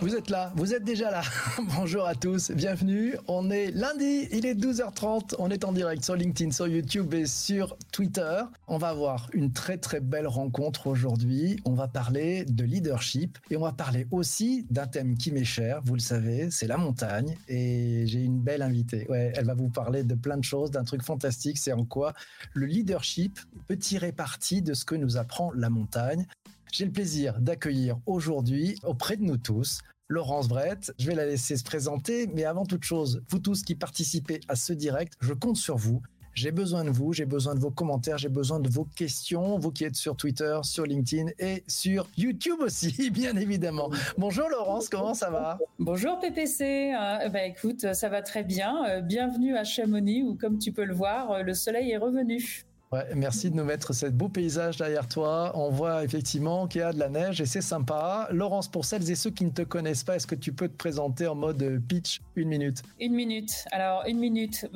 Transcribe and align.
Vous 0.00 0.14
êtes 0.14 0.30
là, 0.30 0.52
vous 0.54 0.74
êtes 0.74 0.84
déjà 0.84 1.10
là. 1.10 1.22
Bonjour 1.76 2.06
à 2.06 2.14
tous, 2.14 2.52
bienvenue. 2.52 3.16
On 3.26 3.50
est 3.50 3.72
lundi, 3.72 4.28
il 4.30 4.46
est 4.46 4.54
12h30, 4.54 5.34
on 5.40 5.50
est 5.50 5.64
en 5.64 5.72
direct 5.72 6.04
sur 6.04 6.14
LinkedIn, 6.14 6.52
sur 6.52 6.68
YouTube 6.68 7.12
et 7.14 7.26
sur 7.26 7.76
Twitter. 7.90 8.42
On 8.68 8.78
va 8.78 8.90
avoir 8.90 9.28
une 9.32 9.52
très 9.52 9.76
très 9.76 9.98
belle 9.98 10.28
rencontre 10.28 10.86
aujourd'hui. 10.86 11.58
On 11.64 11.74
va 11.74 11.88
parler 11.88 12.44
de 12.44 12.62
leadership 12.62 13.38
et 13.50 13.56
on 13.56 13.62
va 13.62 13.72
parler 13.72 14.06
aussi 14.12 14.68
d'un 14.70 14.86
thème 14.86 15.18
qui 15.18 15.32
m'est 15.32 15.42
cher, 15.42 15.80
vous 15.84 15.94
le 15.94 16.00
savez, 16.00 16.48
c'est 16.52 16.68
la 16.68 16.76
montagne 16.76 17.36
et 17.48 18.04
j'ai 18.06 18.20
une 18.20 18.38
belle 18.38 18.62
invitée. 18.62 19.04
Ouais, 19.08 19.32
elle 19.34 19.46
va 19.46 19.54
vous 19.54 19.68
parler 19.68 20.04
de 20.04 20.14
plein 20.14 20.36
de 20.36 20.44
choses, 20.44 20.70
d'un 20.70 20.84
truc 20.84 21.02
fantastique, 21.02 21.58
c'est 21.58 21.72
en 21.72 21.84
quoi 21.84 22.14
le 22.54 22.66
leadership 22.66 23.40
peut 23.66 23.76
tirer 23.76 24.12
parti 24.12 24.62
de 24.62 24.74
ce 24.74 24.84
que 24.84 24.94
nous 24.94 25.16
apprend 25.16 25.50
la 25.56 25.70
montagne. 25.70 26.24
J'ai 26.72 26.84
le 26.84 26.92
plaisir 26.92 27.40
d'accueillir 27.40 27.98
aujourd'hui 28.06 28.78
auprès 28.82 29.16
de 29.16 29.24
nous 29.24 29.38
tous 29.38 29.80
Laurence 30.08 30.48
Brett. 30.48 30.92
Je 30.98 31.06
vais 31.06 31.14
la 31.14 31.26
laisser 31.26 31.56
se 31.56 31.64
présenter, 31.64 32.26
mais 32.28 32.44
avant 32.44 32.64
toute 32.64 32.84
chose, 32.84 33.22
vous 33.28 33.38
tous 33.38 33.62
qui 33.62 33.74
participez 33.74 34.40
à 34.48 34.56
ce 34.56 34.72
direct, 34.72 35.14
je 35.20 35.34
compte 35.34 35.58
sur 35.58 35.76
vous. 35.76 36.00
J'ai 36.34 36.52
besoin 36.52 36.84
de 36.84 36.90
vous, 36.90 37.12
j'ai 37.12 37.26
besoin 37.26 37.54
de 37.54 37.58
vos 37.58 37.70
commentaires, 37.70 38.16
j'ai 38.16 38.28
besoin 38.28 38.60
de 38.60 38.68
vos 38.68 38.84
questions, 38.84 39.58
vous 39.58 39.72
qui 39.72 39.84
êtes 39.84 39.96
sur 39.96 40.16
Twitter, 40.16 40.56
sur 40.62 40.86
LinkedIn 40.86 41.32
et 41.38 41.64
sur 41.66 42.08
YouTube 42.16 42.60
aussi, 42.60 43.10
bien 43.12 43.36
évidemment. 43.36 43.90
Bonjour 44.16 44.48
Laurence, 44.48 44.88
comment 44.88 45.14
ça 45.14 45.30
va? 45.30 45.58
Bonjour 45.80 46.20
PPC, 46.20 46.94
euh, 46.94 47.28
bah, 47.28 47.44
écoute, 47.44 47.92
ça 47.92 48.08
va 48.08 48.22
très 48.22 48.44
bien. 48.44 48.84
Euh, 48.88 49.00
bienvenue 49.00 49.56
à 49.56 49.64
Chamonix 49.64 50.22
où, 50.22 50.36
comme 50.36 50.58
tu 50.58 50.70
peux 50.70 50.84
le 50.84 50.94
voir, 50.94 51.32
euh, 51.32 51.42
le 51.42 51.54
soleil 51.54 51.90
est 51.90 51.98
revenu. 51.98 52.67
Ouais, 52.90 53.04
merci 53.14 53.50
de 53.50 53.54
nous 53.54 53.64
mettre 53.64 53.92
ce 53.92 54.06
beau 54.06 54.30
paysage 54.30 54.78
derrière 54.78 55.06
toi. 55.06 55.52
On 55.54 55.68
voit 55.68 56.04
effectivement 56.04 56.66
qu'il 56.66 56.80
y 56.80 56.84
a 56.84 56.94
de 56.94 56.98
la 56.98 57.10
neige 57.10 57.38
et 57.38 57.44
c'est 57.44 57.60
sympa. 57.60 58.28
Laurence, 58.32 58.66
pour 58.66 58.86
celles 58.86 59.10
et 59.10 59.14
ceux 59.14 59.28
qui 59.28 59.44
ne 59.44 59.50
te 59.50 59.60
connaissent 59.60 60.04
pas, 60.04 60.16
est-ce 60.16 60.26
que 60.26 60.34
tu 60.34 60.54
peux 60.54 60.68
te 60.68 60.76
présenter 60.76 61.26
en 61.26 61.34
mode 61.34 61.82
pitch 61.86 62.22
une 62.34 62.48
minute? 62.48 62.82
Une 62.98 63.12
minute. 63.12 63.66
Alors, 63.72 64.04
une 64.06 64.18
minute. 64.18 64.66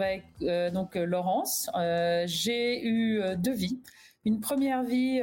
Euh, 0.43 0.71
donc, 0.71 0.95
euh, 0.95 1.07
Laurence, 1.07 1.71
euh, 1.75 2.25
j'ai 2.27 2.87
eu 2.87 3.23
deux 3.39 3.55
vies. 3.55 3.81
Une 4.27 4.41
première 4.41 4.85
vie 4.85 5.21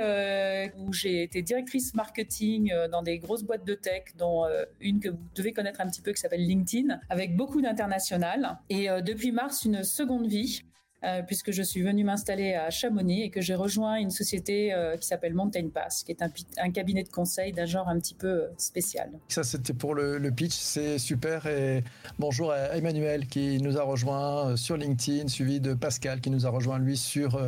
où 0.77 0.91
j'ai 0.91 1.23
été 1.23 1.41
directrice 1.41 1.93
marketing 1.93 2.73
dans 2.91 3.01
des 3.01 3.19
grosses 3.19 3.43
boîtes 3.43 3.65
de 3.65 3.75
tech, 3.75 4.03
dont 4.17 4.43
une 4.81 4.99
que 4.99 5.07
vous 5.07 5.19
devez 5.35 5.53
connaître 5.53 5.79
un 5.79 5.87
petit 5.87 6.01
peu 6.01 6.11
qui 6.11 6.19
s'appelle 6.19 6.45
LinkedIn, 6.45 6.99
avec 7.09 7.37
beaucoup 7.37 7.61
d'international. 7.61 8.59
Et 8.69 8.87
depuis 9.05 9.31
mars, 9.31 9.63
une 9.63 9.85
seconde 9.85 10.27
vie 10.27 10.63
euh, 11.05 11.21
puisque 11.25 11.51
je 11.51 11.63
suis 11.63 11.81
venue 11.81 12.03
m'installer 12.03 12.55
à 12.55 12.69
Chamonix 12.69 13.23
et 13.23 13.29
que 13.29 13.39
j'ai 13.39 13.55
rejoint 13.55 13.95
une 13.95 14.09
société 14.09 14.73
euh, 14.73 14.97
qui 14.97 15.07
s'appelle 15.07 15.33
Mountain 15.33 15.69
Pass, 15.69 16.03
qui 16.03 16.11
est 16.11 16.21
un, 16.21 16.71
cabinet 16.71 17.03
de 17.03 17.09
conseil 17.09 17.53
d'un 17.53 17.65
genre 17.65 17.87
un 17.87 17.97
petit 17.99 18.13
peu 18.13 18.27
euh, 18.27 18.47
spécial. 18.57 19.09
Ça, 19.29 19.43
c'était 19.43 19.71
pour 19.71 19.95
le, 19.95 20.19
pitch, 20.29 20.53
c'est 20.53 20.99
super. 20.99 21.45
Et 21.45 21.85
bonjour 22.19 22.51
à 22.51 22.75
Emmanuel 22.75 23.27
qui 23.27 23.61
nous 23.61 23.77
a 23.77 23.83
rejoint 23.83 24.57
sur 24.57 24.75
LinkedIn, 24.75 25.29
suivi 25.29 25.61
de 25.61 25.73
Pascal 25.73 26.19
qui 26.19 26.29
nous 26.31 26.45
a 26.45 26.49
rejoint 26.49 26.79
lui 26.79 26.97
sur, 26.97 27.41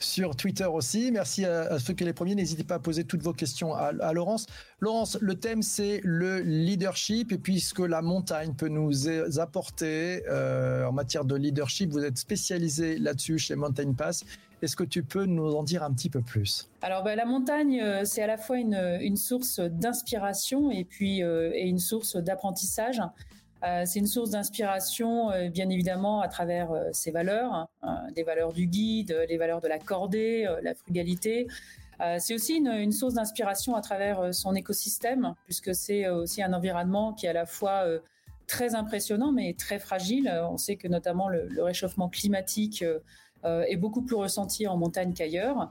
sur 0.00 0.34
Twitter 0.34 0.66
aussi. 0.66 1.12
Merci 1.12 1.44
à, 1.44 1.78
ceux 1.78 1.94
qui 1.94 2.04
les 2.04 2.12
premiers. 2.12 2.34
N'hésitez 2.34 2.64
pas 2.64 2.74
à 2.74 2.78
poser 2.80 3.04
toutes 3.04 3.22
vos 3.22 3.32
questions 3.32 3.74
à, 3.74 3.92
à 4.00 4.12
Laurence. 4.12 4.46
Laurence, 4.80 5.16
le 5.20 5.36
thème, 5.36 5.62
c'est 5.62 6.00
le 6.02 6.40
leadership 6.40 7.32
et 7.32 7.38
puis 7.38 7.60
ce 7.60 7.74
que 7.74 7.82
la 7.82 8.02
montagne 8.02 8.54
peut 8.54 8.68
nous 8.68 9.08
apporter 9.38 10.22
en 10.28 10.92
matière 10.92 11.24
de 11.24 11.36
leadership. 11.36 11.90
Vous 11.90 12.04
êtes 12.04 12.18
spécialisé 12.18 12.87
là-dessus 12.96 13.38
chez 13.38 13.56
Mountain 13.56 13.92
Pass. 13.92 14.24
Est-ce 14.60 14.74
que 14.74 14.84
tu 14.84 15.04
peux 15.04 15.24
nous 15.24 15.54
en 15.54 15.62
dire 15.62 15.84
un 15.84 15.92
petit 15.92 16.10
peu 16.10 16.20
plus? 16.20 16.68
Alors, 16.82 17.04
bah, 17.04 17.14
la 17.14 17.24
montagne, 17.24 17.80
euh, 17.80 18.04
c'est 18.04 18.22
à 18.22 18.26
la 18.26 18.36
fois 18.36 18.58
une, 18.58 19.16
source 19.16 19.60
d'inspiration 19.60 20.70
et 20.70 20.84
puis 20.84 21.22
euh, 21.22 21.52
une 21.54 21.78
source 21.78 22.16
d'apprentissage. 22.16 23.00
Euh, 23.64 23.84
c'est 23.86 23.98
une 23.98 24.06
source 24.06 24.30
d'inspiration, 24.30 25.30
bien 25.50 25.68
évidemment, 25.68 26.20
à 26.20 26.28
travers 26.28 26.70
ses 26.92 27.10
valeurs, 27.10 27.68
hein, 27.82 28.06
des 28.14 28.22
valeurs 28.22 28.52
du 28.52 28.66
guide, 28.66 29.16
les 29.28 29.36
valeurs 29.36 29.60
de 29.60 29.68
la 29.68 29.78
cordée, 29.78 30.46
la 30.62 30.74
frugalité. 30.74 31.48
c'est 32.18 32.34
aussi 32.34 32.58
une 32.58 32.92
source 32.92 33.14
d'inspiration 33.14 33.74
à 33.74 33.80
travers 33.80 34.32
son 34.32 34.54
écosystème, 34.54 35.34
puisque 35.44 35.74
c'est 35.74 36.08
aussi 36.08 36.40
un 36.40 36.52
environnement 36.52 37.12
qui 37.14 37.26
est 37.26 37.30
à 37.30 37.32
la 37.32 37.46
fois 37.46 37.84
très 38.48 38.74
impressionnant, 38.74 39.30
mais 39.30 39.54
très 39.54 39.78
fragile. 39.78 40.32
On 40.50 40.56
sait 40.56 40.74
que 40.74 40.88
notamment 40.88 41.28
le, 41.28 41.48
réchauffement 41.62 42.08
climatique 42.08 42.82
euh, 43.44 43.62
est 43.68 43.76
beaucoup 43.76 44.02
plus 44.02 44.16
ressenti 44.16 44.66
en 44.66 44.76
montagne 44.76 45.12
qu'ailleurs. 45.12 45.70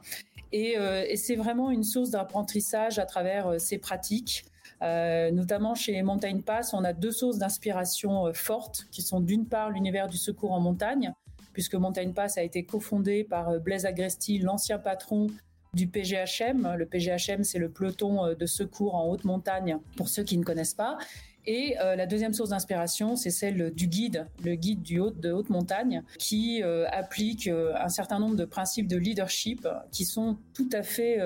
Euh, 0.54 1.04
et, 1.06 1.18
c'est 1.18 1.36
vraiment 1.36 1.70
une 1.72 1.84
source 1.84 2.12
d'apprentissage 2.12 3.00
à 3.00 3.06
travers 3.06 3.48
euh, 3.48 3.58
ces 3.60 3.78
pratiques. 3.78 4.46
notamment 4.82 5.76
chez 5.76 6.02
Montagne 6.04 6.42
Pass, 6.42 6.74
on 6.74 6.84
a 6.84 6.94
deux 6.94 7.12
sources 7.12 7.40
d'inspiration 7.40 8.32
fortes 8.34 8.86
qui 8.92 9.02
sont 9.02 9.20
d'une 9.20 9.48
part 9.48 9.72
l'univers 9.72 10.08
du 10.08 10.18
secours 10.18 10.52
en 10.52 10.59
montagne, 10.59 11.14
puisque 11.52 11.76
Montagne 11.76 12.14
Pass 12.14 12.38
a 12.38 12.44
été 12.44 12.64
cofondé 12.64 13.24
par 13.24 13.59
Blaise 13.59 13.86
Agresti, 13.88 14.38
l'ancien 14.38 14.78
patron 14.78 15.28
du 15.74 15.88
PGHM. 15.88 16.76
Le 16.78 16.86
PGHM, 16.86 17.44
c'est 17.44 17.58
le 17.58 17.70
peloton 17.70 18.36
de 18.36 18.46
secours 18.46 18.94
en 18.94 19.09
haute 19.09 19.26
montagne, 19.26 19.80
pour 19.96 20.09
ceux 20.09 20.24
qui 20.24 20.38
ne 20.38 20.44
connaissent 20.44 20.76
pas. 20.76 21.00
Et 21.47 21.78
euh, 21.80 21.96
la 21.96 22.06
deuxième 22.06 22.34
source 22.34 22.50
d'inspiration, 22.50 23.16
c'est 23.16 23.30
celle 23.30 23.74
du 23.74 23.88
guide, 23.88 24.28
le 24.44 24.56
guide 24.56 24.84
du 24.84 24.97
de 24.97 25.31
haute 25.31 25.50
montagne, 25.50 26.03
qui 26.19 26.62
euh, 26.62 26.85
applique 26.91 27.47
euh, 27.47 27.74
un 27.80 27.88
certain 27.88 28.19
nombre 28.19 28.35
de 28.35 28.44
principes 28.44 28.88
de 28.88 28.97
leadership 28.97 29.66
qui 29.91 30.03
sont 30.03 30.38
tout 30.53 30.69
à 30.74 30.84
fait 30.84 31.19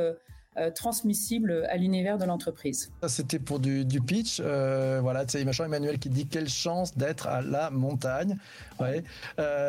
transmissibles 0.76 1.66
à 1.70 1.78
l'univers 1.78 2.18
de 2.18 2.26
l'entreprise. 2.26 2.92
Ça, 3.02 3.08
c'était 3.08 3.40
pour 3.40 3.60
du, 3.60 3.86
pitch. 4.06 4.42
voilà, 4.42 5.24
c'est 5.28 5.42
Emmanuel 5.42 5.98
qui 5.98 6.10
dit 6.10 6.28
quelle 6.28 6.50
chance 6.50 6.98
d'être 6.98 7.28
à 7.28 7.42
la 7.42 7.72
montagne. 7.72 8.38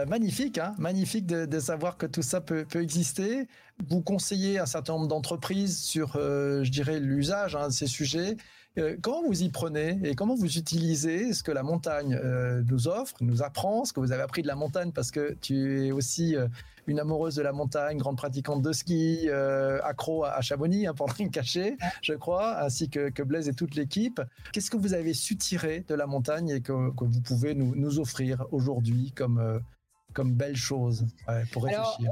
Magnifique, 0.09 0.59
hein 0.59 0.75
magnifique 0.79 1.27
de, 1.27 1.61
savoir 1.61 1.97
que 1.97 2.07
tout 2.07 2.23
ça 2.23 2.41
peut, 2.41 2.67
peut 2.69 2.83
exister. 2.83 3.47
Vous 3.89 4.03
conseillez 4.03 4.59
un 4.59 4.67
certain 4.67 4.95
nombre 4.95 5.09
d'entreprises 5.09 5.79
sur, 5.79 6.15
je 6.15 6.71
dirais, 6.71 6.99
l'usage 6.99 7.55
hein, 7.55 7.69
de 7.69 7.73
ces 7.73 7.87
sujets. 7.87 8.37
Euh, 8.79 8.97
comment 9.03 9.23
vous 9.27 9.43
y 9.43 9.51
prenez 9.51 9.99
et 10.03 10.15
comment 10.15 10.35
vous 10.35 10.57
utilisez 10.57 11.35
ce 11.35 11.43
que 11.43 11.53
la 11.53 11.63
montagne 11.63 12.15
euh, 12.15 12.63
nous 12.67 12.89
offre, 12.89 13.15
nous 13.21 13.43
apprend, 13.43 13.85
ce 13.85 13.93
que 13.93 14.01
vous 14.01 14.13
avez 14.13 14.23
appris 14.23 14.41
de 14.41 14.47
la 14.47 14.55
montagne? 14.55 14.93
Parce 14.93 15.11
que 15.11 15.37
tu 15.43 15.87
es 15.87 15.93
aussi 15.93 16.37
euh, 16.37 16.49
une 16.87 16.99
amoureuse 16.99 17.35
de 17.35 17.43
la 17.43 17.53
montagne, 17.53 17.99
grande 17.99 18.17
pratiquante 18.17 18.63
de 18.63 18.73
ski, 18.73 19.29
accro 19.85 20.25
à, 20.25 20.41
Chamonix, 20.41 20.87
hein, 20.87 20.95
pour 20.95 21.11
rien 21.11 21.29
cacher, 21.29 21.77
je 22.01 22.15
crois, 22.15 22.63
ainsi 22.63 22.89
que, 22.89 23.23
Blaise 23.23 23.49
et 23.49 23.55
toute 23.55 23.75
l'équipe. 23.75 24.21
Qu'est-ce 24.53 24.71
que 24.71 24.77
vous 24.77 24.95
avez 24.95 25.15
su 25.15 25.37
tirer 25.37 25.85
de 25.87 25.95
la 25.95 26.07
montagne 26.07 26.49
et 26.49 26.61
que, 26.61 26.73
vous 26.73 27.21
pouvez 27.21 27.55
nous, 27.55 28.01
offrir 28.01 28.47
aujourd'hui 28.51 29.13
comme, 29.15 29.61
comme 30.13 30.33
belle 30.33 30.57
chose 30.57 31.07
pour 31.53 31.65
réfléchir? 31.65 32.11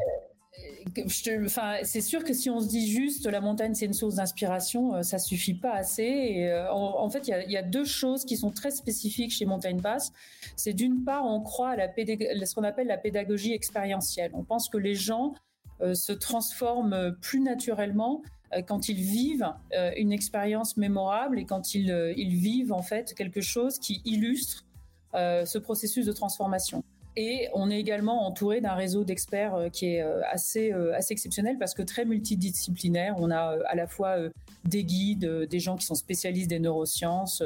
C'est 1.82 2.00
sûr 2.00 2.24
que 2.24 2.32
si 2.32 2.50
on 2.50 2.60
se 2.60 2.68
dit 2.68 2.90
juste 2.90 3.26
la 3.26 3.40
montagne 3.40 3.74
c'est 3.74 3.86
une 3.86 3.92
source 3.92 4.16
d'inspiration, 4.16 4.96
euh, 4.96 5.02
ça 5.02 5.18
suffit 5.18 5.54
pas 5.54 5.72
assez. 5.72 6.44
Euh, 6.48 6.70
en, 6.72 7.08
fait, 7.08 7.28
il 7.28 7.50
y, 7.50 7.56
a, 7.56 7.62
deux 7.62 7.84
choses 7.84 8.24
qui 8.24 8.36
sont 8.36 8.50
très 8.50 8.70
spécifiques 8.70 9.32
chez 9.32 9.44
Montagne 9.44 9.80
Basse. 9.80 10.12
C'est 10.56 10.72
d'une 10.72 11.04
part, 11.04 11.24
on 11.24 11.40
croit 11.40 11.70
à 11.70 11.76
la 11.76 11.88
ce 11.88 12.54
qu'on 12.54 12.64
appelle 12.64 12.88
la 12.88 12.98
pédagogie 12.98 13.52
expérientielle. 13.52 14.32
On 14.34 14.44
pense 14.44 14.68
que 14.68 14.78
les 14.78 14.94
gens 14.94 15.34
euh, 15.80 15.94
se 15.94 16.12
transforment 16.12 17.16
plus 17.20 17.40
naturellement 17.40 18.22
quand 18.66 18.88
ils 18.88 19.00
vivent 19.00 19.48
une 19.96 20.10
expérience 20.10 20.76
mémorable 20.76 21.38
et 21.38 21.44
quand 21.44 21.72
ils, 21.72 22.14
ils 22.16 22.34
vivent 22.34 22.72
en 22.72 22.82
fait 22.82 23.14
quelque 23.14 23.40
chose 23.40 23.78
qui 23.78 24.02
illustre 24.04 24.66
ce 25.14 25.56
processus 25.56 26.04
de 26.04 26.10
transformation. 26.10 26.82
Et 27.22 27.50
on 27.52 27.70
est 27.70 27.78
également 27.78 28.26
entouré 28.26 28.62
d'un 28.62 28.72
réseau 28.72 29.04
d'experts 29.04 29.54
euh, 29.54 29.68
qui 29.68 29.96
est 29.96 30.02
euh, 30.02 30.22
assez, 30.30 30.72
euh, 30.72 30.96
assez 30.96 31.12
exceptionnel 31.12 31.58
parce 31.58 31.74
que 31.74 31.82
très 31.82 32.06
multidisciplinaire. 32.06 33.14
On 33.18 33.30
a 33.30 33.58
à 33.66 33.74
la 33.74 33.86
fois 33.86 34.16
des 34.64 34.84
guides, 34.84 35.26
des 35.26 35.60
gens 35.60 35.76
qui 35.76 35.84
sont 35.84 35.94
spécialistes 35.94 36.48
des 36.48 36.60
neurosciences, 36.60 37.42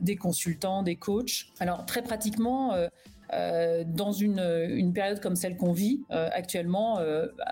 des 0.00 0.16
consultants, 0.16 0.82
des 0.82 0.96
coachs. 0.96 1.48
Alors 1.60 1.84
très 1.84 2.00
pratiquement, 2.00 2.74
dans 3.30 4.12
une, 4.12 4.92
période 4.94 5.20
comme 5.20 5.36
celle 5.36 5.58
qu'on 5.58 5.72
vit 5.72 6.00
actuellement, 6.10 7.00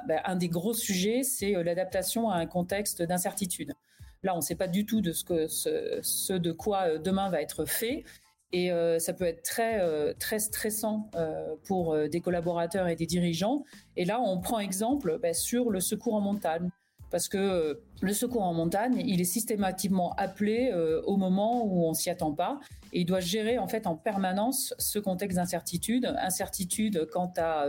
bah, 0.09 0.23
un 0.25 0.37
des 0.37 0.49
gros 0.49 0.75
sujets, 0.75 1.23
c'est 1.25 1.53
l'adaptation 1.63 2.31
à 2.31 2.37
un 2.37 2.47
contexte 2.47 3.03
d'incertitude. 3.03 3.75
Là, 4.23 4.33
on 4.35 4.39
ne 4.39 4.43
sait 4.43 4.55
pas 4.55 4.69
du 4.69 4.87
tout 4.87 5.01
de 5.03 5.13
ce, 5.13 5.25
que, 5.25 5.47
ce 5.49 6.33
de 6.33 6.53
quoi 6.53 6.99
demain 6.99 7.29
va 7.29 7.43
être 7.43 7.65
fait. 7.65 8.05
Et 8.53 8.71
euh, 8.71 8.99
ça 8.99 9.13
peut 9.13 9.25
être 9.25 9.43
très, 9.43 9.81
euh, 9.81 10.13
très 10.19 10.39
stressant 10.39 11.11
euh, 11.15 11.57
pour 11.65 11.97
des 12.09 12.21
collaborateurs 12.21 12.89
et 12.89 12.97
des 12.97 13.07
dirigeants. 13.07 13.65
Et 13.97 14.05
là, 14.05 14.21
on 14.21 14.41
prend 14.41 14.61
exemple 14.61 15.19
bah, 15.21 15.35
sur 15.35 15.71
le 15.71 15.81
secours 15.81 16.15
en 16.15 16.21
montagne. 16.21 16.71
Parce 17.11 17.29
que 17.29 17.81
le 18.03 18.13
secours 18.13 18.43
en 18.43 18.53
montagne, 18.53 19.01
il 19.07 19.21
est 19.21 19.25
systématiquement 19.25 20.13
appelé 20.17 20.73
au 21.07 21.17
moment 21.17 21.65
où 21.65 21.85
on 21.85 21.95
s'y 21.95 22.11
attend 22.11 22.33
pas. 22.33 22.59
Et 22.93 23.03
il 23.03 23.05
doit 23.07 23.21
gérer 23.21 23.59
en 23.59 23.69
fait 23.69 23.87
en 23.87 23.95
permanence 23.95 24.75
ce 24.79 24.99
contexte 24.99 25.37
d'incertitude. 25.37 26.13
Incertitude 26.19 27.07
quant 27.13 27.33
à 27.37 27.69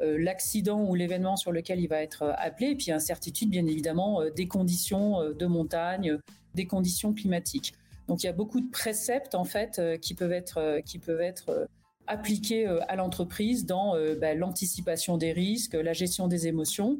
l'accident 0.00 0.82
ou 0.82 0.96
l'événement 0.96 1.36
sur 1.36 1.52
lequel 1.52 1.78
il 1.78 1.86
va 1.86 2.02
être 2.02 2.34
appelé. 2.36 2.70
Et 2.70 2.74
puis 2.74 2.90
incertitude, 2.90 3.50
bien 3.50 3.66
évidemment, 3.66 4.20
des 4.34 4.48
conditions 4.48 5.30
de 5.32 5.46
montagne, 5.46 6.18
des 6.54 6.66
conditions 6.66 7.14
climatiques. 7.14 7.74
Donc 8.12 8.22
il 8.22 8.26
y 8.26 8.28
a 8.28 8.34
beaucoup 8.34 8.60
de 8.60 8.70
préceptes 8.70 9.34
en 9.34 9.44
fait 9.44 9.78
euh, 9.78 9.96
qui 9.96 10.12
peuvent 10.12 10.34
être 10.34 10.58
euh, 10.58 10.80
qui 10.82 10.98
peuvent 10.98 11.22
être 11.22 11.48
euh, 11.48 11.64
appliqués 12.06 12.66
à 12.66 12.94
l'entreprise 12.94 13.64
dans 13.64 13.94
bah, 14.20 14.34
l'anticipation 14.34 15.16
des 15.16 15.32
risques, 15.32 15.74
la 15.74 15.92
gestion 15.92 16.26
des 16.26 16.48
émotions. 16.48 16.98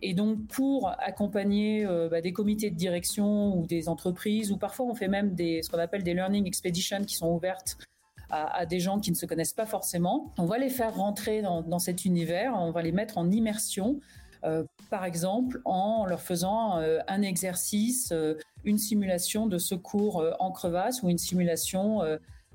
Et 0.00 0.14
donc, 0.14 0.46
pour 0.46 0.88
accompagner 1.00 1.84
bah, 2.08 2.20
des 2.20 2.32
comités 2.32 2.70
de 2.70 2.76
direction 2.76 3.58
ou 3.58 3.66
des 3.66 3.88
entreprises, 3.88 4.52
ou 4.52 4.56
parfois 4.56 4.86
on 4.86 4.94
fait 4.94 5.08
même 5.08 5.34
des, 5.34 5.60
ce 5.62 5.68
qu'on 5.68 5.78
appelle 5.80 6.04
des 6.04 6.14
learning 6.14 6.46
expeditions 6.46 7.04
qui 7.04 7.16
sont 7.16 7.34
ouvertes 7.34 7.78
à, 8.30 8.64
des 8.64 8.78
gens 8.78 9.00
qui 9.00 9.10
ne 9.10 9.16
se 9.16 9.26
connaissent 9.26 9.52
pas 9.52 9.66
forcément, 9.66 10.32
on 10.38 10.46
va 10.46 10.56
les 10.56 10.70
faire 10.70 10.94
rentrer 10.94 11.42
dans, 11.42 11.78
cet 11.80 12.04
univers, 12.04 12.54
on 12.56 12.70
va 12.70 12.80
les 12.80 12.92
mettre 12.92 13.18
en 13.18 13.32
immersion 13.32 13.98
par 14.90 15.04
exemple 15.04 15.60
en 15.64 16.06
leur 16.06 16.20
faisant 16.20 16.78
euh, 16.78 16.98
un 17.08 17.22
exercice, 17.22 18.10
euh, 18.12 18.34
une 18.64 18.78
simulation 18.78 19.46
de 19.46 19.58
secours 19.58 20.24
en 20.38 20.50
crevasse 20.50 21.02
ou 21.02 21.10
une 21.10 21.18
simulation 21.18 22.00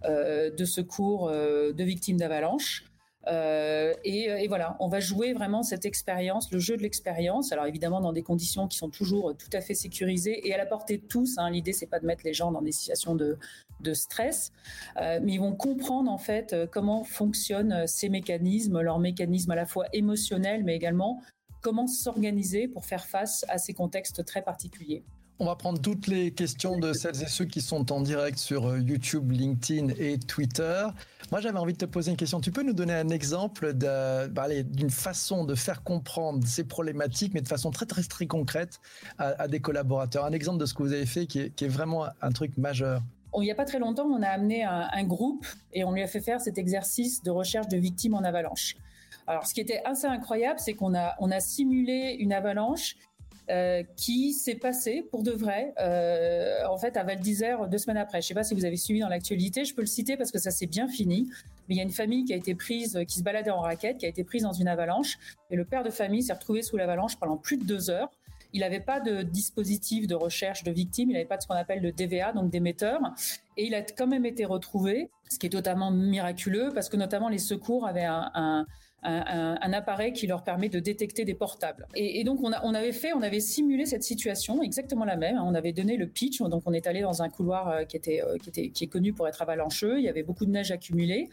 de 0.04 0.66
secours 0.66 1.30
de 1.30 1.84
victimes 1.84 2.18
d'avalanche. 2.18 2.86
et, 3.28 4.48
voilà, 4.48 4.76
on 4.80 4.88
va 4.88 5.00
jouer 5.00 5.34
vraiment 5.34 5.62
cette 5.62 5.86
expérience, 5.86 6.52
le 6.52 6.58
jeu 6.58 6.78
de 6.78 6.82
l'expérience. 6.82 7.52
Alors 7.52 7.68
évidemment 7.68 8.02
dans 8.02 8.12
des 8.12 8.24
conditions 8.24 8.68
qui 8.68 8.80
sont 8.80 8.90
toujours 8.90 9.38
tout 9.38 9.52
à 9.54 9.62
fait 9.62 9.76
sécurisées 9.76 10.48
et 10.48 10.54
à 10.56 10.58
la 10.58 10.66
portée 10.66 10.98
de 10.98 11.06
tous. 11.06 11.38
Hein. 11.38 11.52
L'idée 11.52 11.74
c'est 11.74 11.86
pas 11.86 12.00
de 12.00 12.08
mettre 12.08 12.24
les 12.26 12.34
gens 12.34 12.52
dans 12.52 12.64
des 12.64 12.72
situations 12.72 13.14
de 13.14 13.94
stress, 13.94 14.52
mais 14.96 15.34
ils 15.34 15.40
vont 15.40 15.54
comprendre 15.54 16.10
en 16.10 16.18
fait 16.18 16.56
comment 16.72 17.04
fonctionnent 17.04 17.86
ces 17.86 18.10
mécanismes, 18.10 18.82
leurs 18.82 19.00
mécanismes 19.00 19.52
à 19.52 19.56
la 19.56 19.68
fois 19.68 19.86
émotionnels, 19.94 20.64
mais 20.64 20.76
également 20.76 21.22
comment 21.62 21.88
s'organiser 21.88 22.68
pour 22.68 22.86
faire 22.86 23.06
face 23.06 23.46
à 23.50 23.58
ces 23.58 23.74
contextes 23.74 24.26
très 24.26 24.42
particuliers. 24.42 25.04
On 25.42 25.46
va 25.46 25.56
prendre 25.56 25.80
toutes 25.80 26.08
les 26.08 26.32
questions 26.32 26.78
de 26.78 26.92
celles 26.92 27.24
et 27.24 27.28
ceux 27.28 27.46
qui 27.46 27.62
sont 27.62 27.94
en 27.94 28.02
direct 28.02 28.38
sur 28.38 28.68
euh, 28.68 28.80
YouTube, 28.80 29.32
LinkedIn 29.32 29.94
et 29.98 30.20
Twitter. 30.20 30.88
Moi, 31.32 31.40
j'avais 31.40 31.58
envie 31.58 31.72
de 31.72 31.78
te 31.78 31.86
poser 31.86 32.12
une 32.12 32.18
question. 32.18 32.42
Tu 32.42 32.52
peux 32.52 32.62
nous 32.62 32.74
donner 32.74 32.94
un 32.94 33.08
exemple 33.08 33.72
bah, 33.72 34.48
d'une 34.66 34.90
façon 34.90 35.46
de 35.46 35.56
faire 35.56 35.82
comprendre 35.84 36.46
ces 36.46 36.66
problématiques, 36.66 37.34
mais 37.34 37.40
de 37.40 37.48
façon 37.48 37.72
très, 37.72 37.86
très, 37.86 38.04
très 38.04 38.28
concrète 38.28 38.82
à, 39.18 39.48
des 39.48 39.62
collaborateurs 39.62 40.26
Un 40.26 40.34
exemple 40.34 40.58
de 40.58 40.66
ce 40.66 40.74
que 40.74 40.84
vous 40.84 40.92
avez 40.92 41.06
fait 41.06 41.26
qui 41.26 41.40
est, 41.40 41.68
vraiment 41.68 42.08
un 42.22 42.32
truc 42.32 42.58
majeur. 42.58 43.02
il 43.38 43.42
n'y 43.42 43.52
a 43.52 43.56
pas 43.56 43.64
très 43.64 43.80
longtemps, 43.80 44.08
on 44.08 44.22
a 44.22 44.28
amené 44.28 44.66
un, 44.66 45.04
groupe 45.06 45.46
et 45.72 45.86
on 45.86 45.94
lui 45.94 46.02
a 46.02 46.08
fait 46.08 46.20
faire 46.20 46.42
cet 46.42 46.58
exercice 46.58 47.24
de 47.24 47.32
recherche 47.32 47.70
de 47.70 47.78
victimes 47.78 48.16
en 48.16 48.24
avalanche. 48.24 48.76
Alors, 49.30 49.46
ce 49.46 49.54
qui 49.54 49.62
était 49.62 49.82
assez 49.86 50.08
incroyable, 50.08 50.60
c'est 50.60 50.74
qu'on 50.74 50.96
a, 50.96 51.14
on 51.20 51.30
a 51.30 51.40
simulé 51.40 52.18
une 52.20 52.34
avalanche 52.34 52.96
euh, 53.52 53.84
qui 53.96 54.34
s'est 54.34 54.56
passée 54.56 55.08
pour 55.12 55.22
de 55.22 55.30
vrai, 55.30 55.72
euh, 55.80 56.66
en 56.68 56.80
fait, 56.80 56.98
à 56.98 57.04
Val 57.04 57.20
d'Isère 57.20 57.68
deux 57.68 57.78
semaines 57.78 57.98
après. 57.98 58.22
Je 58.22 58.26
ne 58.26 58.28
sais 58.30 58.34
pas 58.34 58.44
si 58.44 58.56
vous 58.56 58.66
avez 58.66 58.76
suivi 58.76 59.02
dans 59.02 59.08
l'actualité, 59.08 59.66
je 59.66 59.76
peux 59.76 59.84
le 59.84 59.88
citer 59.88 60.18
parce 60.18 60.32
que 60.32 60.40
ça 60.40 60.50
s'est 60.50 60.66
bien 60.66 60.88
fini. 60.88 61.30
Mais 61.68 61.76
il 61.76 61.78
y 61.78 61.80
a 61.80 61.84
une 61.84 61.92
famille 61.92 62.26
qui 62.26 62.34
a 62.34 62.38
été 62.38 62.56
prise, 62.56 63.00
qui 63.08 63.20
se 63.20 63.24
baladait 63.24 63.52
en 63.52 63.62
raquette, 63.62 64.00
qui 64.00 64.08
a 64.08 64.10
été 64.10 64.24
prise 64.24 64.42
dans 64.42 64.52
une 64.52 64.68
avalanche, 64.68 65.20
et 65.52 65.56
le 65.56 65.64
père 65.64 65.84
de 65.84 65.92
famille 65.92 66.24
s'est 66.24 66.34
retrouvé 66.34 66.64
sous 66.64 66.78
l'avalanche 66.78 67.16
pendant 67.18 67.38
plus 67.38 67.58
de 67.58 67.66
deux 67.66 67.92
heures. 67.92 68.10
Il 68.52 68.62
n'avait 68.62 68.80
pas 68.80 69.00
de 69.00 69.22
dispositif 69.22 70.08
de 70.08 70.16
recherche 70.16 70.64
de 70.64 70.72
victimes, 70.72 71.12
il 71.12 71.14
n'avait 71.14 71.26
pas 71.26 71.38
de 71.38 71.44
ce 71.44 71.48
qu'on 71.48 71.54
appelle 71.54 71.84
le 71.84 71.92
DVA, 71.92 72.34
donc 72.34 72.50
d'émetteur, 72.50 73.00
et 73.58 73.68
il 73.68 73.76
a 73.76 73.84
quand 73.84 74.08
même 74.08 74.26
été 74.26 74.46
retrouvé, 74.46 75.12
ce 75.30 75.38
qui 75.38 75.46
est 75.46 75.52
totalement 75.52 75.92
miraculeux, 75.92 76.72
parce 76.74 76.90
que 76.90 76.98
notamment 76.98 77.30
les 77.30 77.38
secours 77.38 77.86
avaient 77.86 78.06
un 78.06 78.32
un, 78.34 78.66
appareil 79.04 80.14
qui 80.14 80.28
leur 80.28 80.44
permet 80.44 80.70
de 80.70 80.80
détecter 80.80 81.26
des 81.26 81.34
portables. 81.34 81.88
Et, 81.96 82.24
donc 82.24 82.40
on, 82.44 82.74
avait 82.74 82.92
fait, 82.92 83.14
on 83.14 83.22
avait 83.22 83.40
simulé 83.40 83.86
cette 83.86 84.04
situation 84.04 84.62
exactement 84.62 85.06
la 85.06 85.16
même. 85.16 85.38
Hein. 85.38 85.44
On 85.46 85.56
avait 85.56 85.74
donné 85.74 85.98
le 85.98 86.08
pitch, 86.08 86.42
donc 86.42 86.64
on 86.66 86.74
est 86.74 86.88
allé 86.88 87.02
dans 87.02 87.22
un 87.22 87.30
couloir 87.30 87.70
euh, 87.70 87.84
qui 87.84 87.98
était, 87.98 88.22
euh, 88.22 88.38
qui 88.38 88.50
était 88.50 88.70
qui 88.70 88.84
est 88.84 88.88
connu 88.88 89.14
pour 89.14 89.28
être 89.28 89.42
avalancheux. 89.42 90.00
Il 90.00 90.04
y 90.04 90.10
avait 90.10 90.24
beaucoup 90.24 90.46
de 90.46 90.52
neige 90.52 90.72
accumulée. 90.72 91.30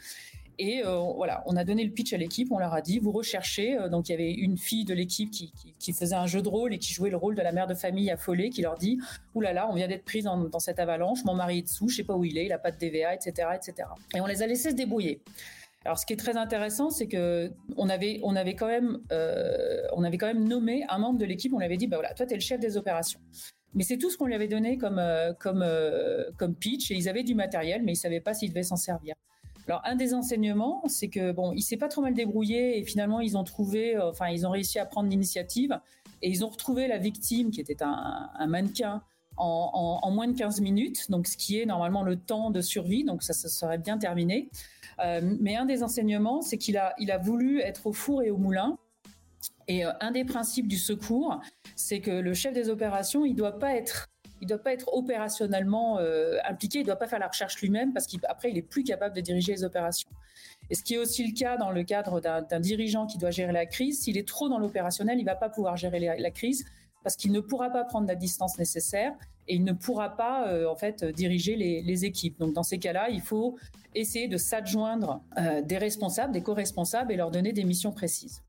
Et 0.59 0.83
euh, 0.87 1.01
voilà, 1.15 1.43
on 1.45 1.55
a 1.55 1.65
donné 1.65 1.85
le 1.85 1.91
pitch 1.91 2.15
à 2.15 2.17
l'équipe, 2.17 2.51
on 2.51 2.59
leur 2.59 2.73
a 2.73 2.81
dit, 2.81 2.99
vous 2.99 3.13
recherchez. 3.13 3.77
donc 3.91 4.09
il 4.09 4.13
y 4.13 4.15
avait 4.15 4.33
une 4.33 4.57
fille 4.57 4.87
de 4.87 4.95
l'équipe 4.95 5.31
qui, 5.31 5.93
faisait 5.93 6.15
un 6.15 6.27
jeu 6.27 6.41
de 6.41 6.49
rôle 6.49 6.73
et 6.73 6.79
qui 6.79 6.95
jouait 6.95 7.11
le 7.11 7.19
rôle 7.19 7.35
de 7.35 7.43
la 7.43 7.53
mère 7.53 7.67
de 7.67 7.75
famille 7.75 8.11
affolée, 8.11 8.49
qui 8.49 8.63
leur 8.63 8.79
dit, 8.79 8.99
oulala, 9.35 9.53
là 9.53 9.61
là, 9.67 9.71
on 9.71 9.75
vient 9.75 9.87
d'être 9.87 10.07
prise 10.07 10.25
dans, 10.25 10.39
dans, 10.39 10.59
cette 10.59 10.79
avalanche, 10.79 11.25
mon 11.27 11.35
mari 11.35 11.59
est 11.59 11.63
dessous, 11.63 11.91
je 11.91 11.97
sais 11.97 12.05
pas 12.05 12.15
où 12.15 12.25
il 12.25 12.39
est, 12.39 12.47
il 12.47 12.53
a 12.53 12.59
pas 12.59 12.71
de 12.71 12.79
DVA, 12.79 13.15
etc., 13.15 13.49
etc. 13.55 13.89
Et 14.15 14.23
on 14.23 14.27
les 14.27 14.43
a 14.43 14.47
laissés 14.47 14.71
se 14.71 14.75
débrouiller. 14.75 15.21
Alors, 15.87 16.01
ce 16.01 16.05
qui 16.05 16.13
est 16.13 16.17
très 16.17 16.37
intéressant, 16.37 16.91
c'est 16.91 17.07
que 17.07 17.53
on 17.77 17.89
avait, 17.89 18.19
on 18.25 18.35
avait 18.35 18.57
quand 18.57 18.67
même, 18.67 18.99
euh, 19.13 19.83
on 19.93 20.03
avait 20.03 20.19
quand 20.19 20.27
même 20.27 20.43
nommé 20.43 20.85
un 20.89 20.99
membre 20.99 21.17
de 21.17 21.25
l'équipe. 21.25 21.53
On 21.55 21.59
lui 21.59 21.65
avait 21.65 21.77
dit, 21.77 21.87
bah 21.87 21.97
voilà, 21.99 22.13
toi, 22.13 22.27
tu 22.27 22.33
es 22.33 22.37
le 22.37 22.43
chef 22.43 22.59
des 22.59 22.77
opérations. 22.77 23.21
Mais 23.73 23.85
c'est 23.85 23.97
tout 23.97 24.11
ce 24.11 24.17
qu'on 24.17 24.27
lui 24.27 24.35
avait 24.35 24.49
donné 24.49 24.79
comme, 24.79 24.99
euh, 24.99 25.33
comme, 25.33 25.63
euh, 25.63 26.25
comme 26.39 26.57
pitch. 26.57 26.91
Et 26.91 26.95
ils 26.95 27.09
avaient 27.09 27.23
du 27.23 27.37
matériel, 27.37 27.85
mais 27.85 27.93
ils 27.93 27.97
savaient 27.97 28.21
pas 28.21 28.35
s'ils 28.35 28.49
devaient 28.49 28.65
s'en 28.65 28.75
servir. 28.75 29.15
Alors, 29.69 29.81
un 29.85 29.95
des 29.95 30.13
enseignements, 30.13 30.83
c'est 30.89 31.09
que 31.09 31.31
bon, 31.31 31.53
il 31.53 31.63
s'est 31.63 31.77
pas 31.77 31.89
trop 31.89 32.03
mal 32.03 32.15
débrouillé 32.15 32.79
et 32.79 32.85
finalement, 32.85 33.21
ils 33.21 33.37
ont 33.37 33.45
trouvé, 33.45 33.97
enfin, 33.97 34.27
ils 34.29 34.45
ont 34.45 34.51
réussi 34.51 34.81
à 34.81 34.87
prendre 34.87 35.09
l'initiative 35.09 35.79
et 36.21 36.29
ils 36.29 36.45
ont 36.45 36.49
retrouvé 36.49 36.89
la 36.89 36.99
victime 36.99 37.53
qui 37.53 37.61
était 37.61 37.83
un 37.83 38.47
mannequin. 38.49 39.03
En, 39.39 40.11
moins 40.11 40.29
de 40.29 40.37
15 40.37 40.61
minutes, 40.61 41.11
donc 41.11 41.27
ce 41.27 41.37
qui 41.37 41.61
est 41.61 41.67
normalement 41.67 42.03
le 42.03 42.17
temps 42.17 42.51
de 42.51 42.61
survie, 42.63 43.05
donc 43.05 43.23
ça, 43.23 43.35
ça 43.35 43.49
serait 43.49 43.79
bien 43.79 43.99
terminé. 43.99 44.49
Euh, 45.01 45.21
mais 45.41 45.57
un 45.57 45.67
des 45.67 45.83
enseignements, 45.83 46.43
c'est 46.43 46.59
qu'il 46.59 46.79
a, 46.79 47.19
voulu 47.19 47.61
être 47.61 47.87
au 47.87 47.93
four 47.93 48.23
et 48.23 48.31
au 48.31 48.39
moulin. 48.39 48.79
Et 49.69 49.85
euh, 49.85 49.93
un 50.01 50.13
des 50.13 50.25
principes 50.25 50.69
du 50.69 50.79
secours, 50.79 51.41
c'est 51.75 52.01
que 52.01 52.11
le 52.11 52.35
chef 52.35 52.55
des 52.55 52.69
opérations, 52.69 53.25
il 53.25 53.37
il 54.43 54.47
doit 54.47 54.59
pas 54.63 54.73
être 54.73 54.93
opérationnellement 54.93 55.99
euh, 55.99 56.37
impliqué, 56.47 56.81
il 56.81 56.85
doit 56.85 56.97
pas 56.97 57.09
faire 57.09 57.19
la 57.19 57.29
recherche 57.29 57.61
lui-même 57.61 57.93
parce 57.93 58.07
qu'après 58.07 58.51
il 58.51 58.59
est 58.59 58.63
plus 58.63 58.85
capable 58.85 59.17
de 59.17 59.21
diriger 59.21 59.53
les 59.53 59.65
opérations. 59.65 60.11
Et 60.69 60.75
ce 60.75 60.83
qui 60.83 60.95
est 60.95 60.99
aussi 60.99 61.27
le 61.27 61.33
cas 61.33 61.57
dans 61.57 61.71
le 61.71 61.85
cadre 61.85 62.21
d'un 62.21 62.61
dirigeant 62.61 63.07
qui 63.07 63.19
doit 63.19 63.31
gérer 63.31 63.53
la 63.53 63.67
crise, 63.67 64.03
s'il 64.03 64.19
est 64.19 64.29
trop 64.29 64.49
dans 64.49 64.59
l'opérationnel, 64.59 65.19
il 65.19 65.25
va 65.25 65.37
pas 65.37 65.49
pouvoir 65.49 65.77
gérer 65.77 66.01
la 66.01 66.31
crise 66.31 66.67
parce 67.07 67.15
qu'il 67.15 67.31
ne 67.31 67.39
pourra 67.39 67.71
pas 67.71 67.85
prendre 67.85 68.09
la 68.09 68.17
distance 68.17 68.59
nécessaire 68.59 69.13
et 69.47 69.55
il 69.55 69.63
ne 69.63 69.73
pourra 69.73 70.17
pas 70.17 70.49
euh, 70.49 70.69
en 70.69 70.75
fait 70.75 71.05
diriger 71.05 71.55
les, 71.55 72.05
équipes. 72.05 72.37
Donc 72.41 72.53
dans 72.53 72.65
ces 72.65 72.79
cas-là, 72.79 73.11
il 73.11 73.21
faut 73.21 73.57
essayer 73.95 74.27
de 74.27 74.37
s'adjoindre 74.37 75.23
euh, 75.39 75.63
des 75.63 75.79
responsables, 75.79 76.33
des 76.33 76.43
co-responsables 76.43 77.13
et 77.13 77.17
leur 77.17 77.31
donner 77.31 77.53
des 77.53 77.63
missions 77.63 77.93
précises. 77.93 78.43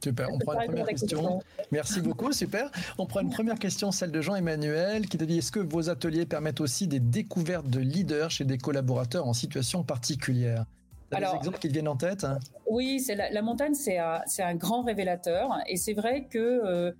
Super, 0.00 0.28
on 0.32 0.38
prend 0.38 0.60
une 0.60 0.68
première 0.68 0.86
question. 0.86 1.40
Merci 1.72 2.00
beaucoup, 2.00 2.32
super. 2.32 2.70
On 2.98 3.06
prend 3.06 3.18
une 3.18 3.30
première 3.30 3.58
question, 3.58 3.90
celle 3.90 4.12
de 4.12 4.20
Jean-Emmanuel, 4.20 5.08
qui 5.08 5.18
te 5.18 5.24
dit 5.24 5.38
est-ce 5.38 5.50
que 5.50 5.58
vos 5.58 5.90
ateliers 5.90 6.24
permettent 6.24 6.60
aussi 6.60 6.86
des 6.86 7.00
découvertes 7.00 7.68
de 7.68 7.80
leaders 7.80 8.30
chez 8.30 8.44
des 8.44 8.58
collaborateurs 8.58 9.26
en 9.26 9.32
situation 9.32 9.82
particulière? 9.82 10.66
Alors, 11.10 11.32
des 11.32 11.38
exemples 11.38 11.58
qui 11.58 11.66
te 11.66 11.72
viennent 11.72 11.88
en 11.88 11.96
tête? 11.96 12.24
Oui, 12.70 13.00
c'est 13.00 13.16
la, 13.16 13.42
montagne, 13.42 13.74
c'est 13.74 13.98
un, 13.98 14.20
un, 14.38 14.54
grand 14.54 14.82
révélateur. 14.82 15.50
Et 15.66 15.76
c'est 15.76 15.94
vrai 15.94 16.26
que 16.30 16.38
euh, 16.38 16.92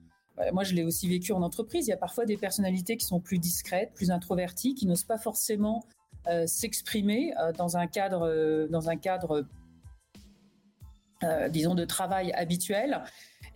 moi, 0.53 0.65
je 0.65 0.75
l'ai 0.75 0.85
aussi 0.85 1.09
vécu 1.09 1.33
en 1.33 1.43
entreprise. 1.43 1.87
Il 1.87 1.91
y 1.91 1.95
a 1.95 1.99
parfois 1.99 2.25
des 2.25 2.37
personnalités 2.37 2.97
qui 2.97 3.07
sont 3.07 3.21
plus 3.21 3.39
discrètes, 3.39 3.93
plus 3.95 4.11
introverties, 4.11 4.75
qui 4.75 4.87
n'osent 4.87 5.05
pas 5.05 5.19
forcément 5.19 5.85
euh, 6.29 6.47
s'exprimer 6.47 7.33
euh, 7.41 7.53
dans 7.53 7.79
un 7.79 7.87
cadre, 7.87 8.29
euh, 8.29 8.67
dans 8.69 8.91
un 8.91 8.97
cadre, 8.97 9.47
disons, 11.51 11.75
de 11.75 11.85
travail 11.85 12.33
habituel. 12.33 13.03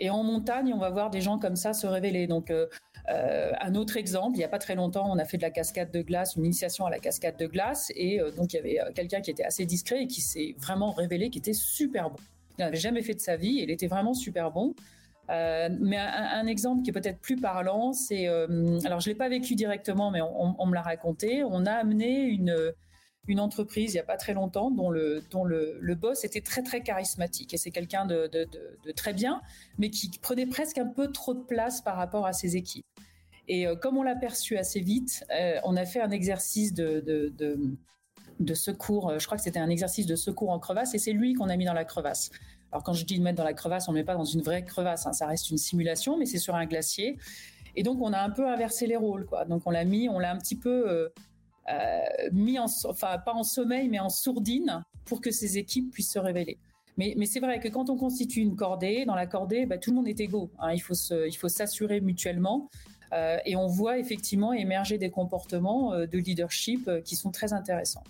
Et 0.01 0.11
en 0.11 0.25
montagne, 0.25 0.73
on 0.75 0.79
va 0.79 0.91
voir 0.91 1.11
des 1.11 1.21
gens 1.21 1.39
comme 1.39 1.55
ça 1.55 1.73
se 1.73 1.87
révéler. 1.87 2.27
Donc, 2.27 2.53
un 3.07 3.75
autre 3.77 3.97
exemple, 3.97 4.37
il 4.37 4.39
n'y 4.39 4.45
a 4.45 4.49
pas 4.49 4.59
très 4.59 4.75
longtemps, 4.75 5.09
on 5.09 5.19
a 5.19 5.25
fait 5.25 5.37
de 5.37 5.43
la 5.43 5.51
cascade 5.51 5.93
de 5.93 6.03
glace, 6.03 6.35
une 6.35 6.45
initiation 6.45 6.87
à 6.87 6.91
la 6.91 6.99
cascade 6.99 7.37
de 7.37 7.47
glace, 7.47 7.93
et 7.95 8.21
donc 8.37 8.53
il 8.53 8.57
y 8.57 8.59
avait 8.59 8.93
quelqu'un 8.95 9.21
qui 9.21 9.31
était 9.31 9.45
assez 9.45 9.65
discret 9.65 10.03
et 10.03 10.07
qui 10.09 10.21
s'est 10.21 10.57
vraiment 10.59 10.91
révélé, 10.91 11.31
qui 11.31 11.39
était 11.39 11.53
super 11.53 12.11
bon. 12.11 12.17
Il 12.59 12.65
n'avait 12.65 12.77
jamais 12.79 13.03
fait 13.03 13.15
de 13.15 13.21
sa 13.21 13.37
vie, 13.37 13.61
il 13.63 13.71
était 13.71 13.87
vraiment 13.87 14.15
super 14.15 14.51
bon. 14.51 14.75
Euh, 15.31 15.69
mais 15.81 15.99
un, 15.99 16.47
exemple 16.47 16.83
qui 16.83 16.91
est 16.91 16.93
peut-être 16.93 17.21
plus 17.21 17.37
parlant, 17.37 17.93
c'est, 17.93 18.27
euh, 18.29 18.79
alors 18.85 19.01
je 19.01 19.09
l'ai 19.09 19.15
pas 19.15 19.29
vécu 19.29 19.55
directement, 19.55 20.11
mais 20.11 20.21
on, 20.21 20.67
me 20.67 20.75
l'a 20.75 20.83
raconté. 20.83 21.45
On 21.45 21.65
a 21.67 21.73
amené 21.73 22.23
une 22.23 22.73
une 23.29 23.39
entreprise 23.39 23.93
il 23.93 23.99
y 23.99 24.01
a 24.01 24.05
pas 24.05 24.17
très 24.17 24.35
longtemps 24.35 24.73
dont 24.73 24.91
le 24.91 25.23
dont 25.31 25.45
le, 25.45 25.79
le 25.81 25.95
boss 25.95 26.25
était 26.25 26.41
très 26.41 26.65
très 26.65 26.83
charismatique 26.83 27.55
et 27.55 27.57
c'est 27.57 27.71
quelqu'un 27.71 28.05
de, 28.05 28.27
de, 28.27 28.49
de, 28.85 28.91
très 28.91 29.13
bien, 29.13 29.41
mais 29.79 29.91
qui 29.91 30.11
prenait 30.21 30.47
presque 30.47 30.79
un 30.79 30.89
peu 30.89 31.13
trop 31.13 31.33
de 31.33 31.45
place 31.45 31.81
par 31.83 31.97
rapport 31.97 32.27
à 32.27 32.33
ses 32.33 32.57
équipes. 32.57 32.85
Et 33.47 33.69
euh, 33.69 33.77
comme 33.77 33.97
on 33.97 34.03
l'a 34.03 34.17
perçu 34.17 34.59
assez 34.59 34.81
vite, 34.81 35.25
on 35.63 35.77
a 35.77 35.87
fait 35.87 36.01
un 36.01 36.11
exercice 36.11 36.75
de, 36.75 37.01
de 38.41 38.55
secours. 38.55 39.17
Je 39.17 39.25
crois 39.25 39.39
que 39.39 39.45
c'était 39.45 39.61
un 39.61 39.71
exercice 39.71 40.07
de 40.07 40.17
secours 40.17 40.51
en 40.51 40.59
crevasse 40.59 40.93
et 40.95 40.99
c'est 40.99 41.13
lui 41.13 41.35
qu'on 41.35 41.49
a 41.49 41.57
mis 41.57 41.65
dans 41.65 41.75
la 41.75 41.85
crevasse. 41.85 42.31
Alors 42.73 42.83
quand 42.83 42.95
je 42.95 43.05
dis 43.05 43.19
de 43.19 43.23
mettre 43.23 43.37
dans 43.37 43.45
la 43.45 43.53
crevasse, 43.53 43.89
on 43.89 43.93
ne 43.93 43.99
met 43.99 44.05
pas 44.05 44.15
dans 44.15 44.25
une 44.25 44.41
vraie 44.41 44.65
crevasse, 44.65 45.07
hein, 45.07 45.13
ça 45.13 45.27
reste 45.27 45.51
une 45.51 45.59
simulation, 45.59 46.17
mais 46.17 46.25
c'est 46.25 46.39
sur 46.39 46.55
un 46.55 46.65
glacier. 46.65 47.19
Et 47.77 47.83
donc 47.83 48.01
on 48.01 48.13
a 48.13 48.19
un 48.19 48.31
peu 48.31 48.49
inversé 48.49 48.87
les 48.87 48.97
rôles, 48.97 49.27
quoi. 49.27 49.45
Donc 49.45 49.63
on 49.67 49.71
l'a 49.71 49.85
mis, 49.85 50.09
on 50.09 50.19
l'a 50.19 50.33
un 50.33 50.39
petit 50.39 50.57
peu 50.57 50.91
euh, 50.91 51.09
euh, 51.71 52.01
mis 52.33 52.59
en, 52.59 52.67
enfin 52.89 53.19
pas 53.19 53.35
en 53.35 53.43
sommeil, 53.43 53.89
mais 53.89 54.01
en 54.01 54.09
sourdine 54.09 54.85
pour 55.05 55.21
que 55.21 55.31
ces 55.31 55.59
équipes 55.59 55.91
puissent 55.93 56.13
se 56.13 56.19
révéler. 56.19 56.59
Mais, 56.99 57.15
c'est 57.25 57.41
vrai 57.41 57.59
que 57.59 57.69
quand 57.69 57.89
on 57.89 57.97
constitue 57.97 58.41
une 58.41 58.55
cordée, 58.55 59.07
dans 59.07 59.15
la 59.15 59.27
cordée, 59.27 59.65
bah, 59.65 59.79
tout 59.79 59.91
le 59.91 59.97
monde 59.97 60.09
est 60.09 60.21
égaux. 60.21 60.51
Hein. 60.59 60.73
il 60.73 60.81
faut 60.81 60.95
il 60.95 61.35
faut 61.35 61.49
s'assurer 61.49 62.01
mutuellement. 62.01 62.69
Euh, 63.15 63.39
et 63.45 63.57
on 63.57 63.67
voit 63.67 63.99
effectivement 63.99 64.53
émerger 64.53 64.99
des 64.99 65.11
comportements 65.11 65.93
de 65.99 66.19
leadership 66.19 66.91
qui 67.05 67.17
sont 67.17 67.31
très 67.31 67.53
intéressants. 67.53 68.05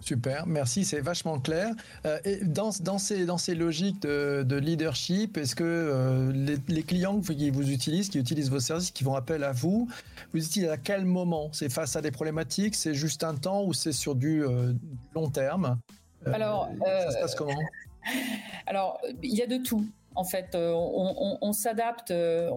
Super, 0.00 0.46
merci, 0.46 0.84
c'est 0.84 1.00
vachement 1.00 1.40
clair. 1.40 1.70
Euh, 2.04 2.18
et 2.24 2.44
dans, 2.44 2.70
dans, 2.80 2.98
ces, 2.98 3.24
dans 3.24 3.38
ces 3.38 3.54
logiques 3.54 4.02
de, 4.02 4.44
de 4.46 4.56
leadership, 4.56 5.36
est-ce 5.36 5.56
que 5.56 5.64
euh, 5.64 6.32
les, 6.32 6.58
les, 6.68 6.82
clients 6.82 7.20
qui 7.20 7.50
vous 7.50 7.70
utilisent, 7.70 8.08
qui 8.08 8.18
utilisent 8.18 8.50
vos 8.50 8.60
services, 8.60 8.90
qui 8.90 9.04
font 9.04 9.14
appel 9.14 9.42
à 9.42 9.52
vous, 9.52 9.88
vous 10.32 10.44
utilisez 10.44 10.70
à 10.70 10.76
quel 10.76 11.04
moment? 11.06 11.48
C'est 11.52 11.70
face 11.70 11.96
à 11.96 12.02
des 12.02 12.10
problématiques 12.10 12.74
C'est 12.74 12.94
juste 12.94 13.24
un 13.24 13.34
temps 13.34 13.64
ou 13.64 13.72
c'est 13.72 13.92
sur 13.92 14.14
du 14.14 14.44
euh, 14.44 14.72
long 15.14 15.30
terme? 15.30 15.78
Alors, 16.26 16.68
ça 16.84 17.10
se 17.10 17.18
passe 17.18 17.34
comment? 17.34 17.58
Alors, 18.66 19.00
il 19.22 19.34
y 19.34 19.42
a 19.42 19.46
de 19.46 19.56
tout 19.56 19.86
en 20.16 20.24
fait, 20.24 20.54
euh, 20.54 20.72
on, 20.74 21.52
s'adapte, 21.52 22.10
euh, 22.10 22.50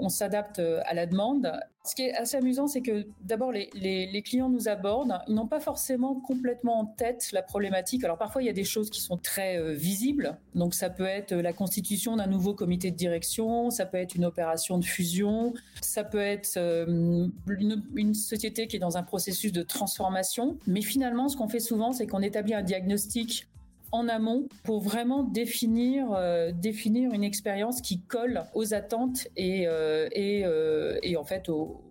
euh, 0.60 0.82
à 0.86 0.94
la 0.94 1.06
demande. 1.06 1.52
Ce 1.84 1.94
qui 1.96 2.04
est 2.04 2.14
assez 2.14 2.38
amusant, 2.38 2.68
c'est 2.68 2.82
que 2.82 3.08
d'abord 3.22 3.52
les, 3.52 4.24
clients 4.26 4.50
nous 4.50 4.68
abordent, 4.68 5.20
ils 5.28 5.34
n'ont 5.34 5.48
pas 5.48 5.60
forcément 5.60 6.16
complètement 6.16 6.80
en 6.80 6.86
tête 6.86 7.30
la 7.32 7.42
problématique. 7.42 8.04
Alors 8.04 8.18
parfois 8.18 8.44
il 8.44 8.46
y 8.46 8.50
a 8.50 8.54
des 8.54 8.64
choses 8.64 8.90
qui 8.90 9.02
sont 9.02 9.18
très 9.18 9.74
visibles, 9.74 10.38
donc 10.56 10.76
ça 10.76 10.90
peut 10.90 11.06
être 11.06 11.34
la 11.34 11.54
constitution 11.54 12.18
d'un 12.18 12.28
nouveau 12.28 12.54
comité 12.54 12.92
de 12.92 12.96
direction, 12.96 13.72
ça 13.72 13.86
peut 13.86 13.98
être 13.98 14.14
une 14.14 14.26
opération 14.26 14.78
de 14.78 14.86
fusion, 14.86 15.54
ça 15.82 16.04
peut 16.04 16.20
être 16.20 16.60
une 16.60 18.14
société 18.14 18.68
qui 18.68 18.76
est 18.76 18.80
dans 18.80 18.98
un 18.98 19.04
processus 19.04 19.52
de 19.52 19.64
transformation. 19.64 20.58
Mais 20.68 20.82
finalement, 20.82 21.28
ce 21.28 21.38
qu'on 21.38 21.48
fait 21.48 21.60
souvent, 21.60 21.92
c'est 21.92 22.06
qu'on 22.06 22.22
établit 22.22 22.54
un 22.54 22.64
diagnostic 22.64 23.49
en 23.92 24.08
amont 24.08 24.48
pour 24.64 24.82
vraiment 24.82 25.24
définir 25.24 26.12
euh, 26.14 26.52
définir 26.52 27.12
une 27.14 27.24
expérience 27.24 27.82
qui 27.82 28.02
colle 28.02 28.44
aux 28.54 28.74
attentes 28.74 29.28
et 29.36 29.68
euh, 29.68 30.08
euh, 30.18 31.00
et, 31.02 31.18
en 31.18 31.24
fait 31.24 31.50
aux, 31.50 31.82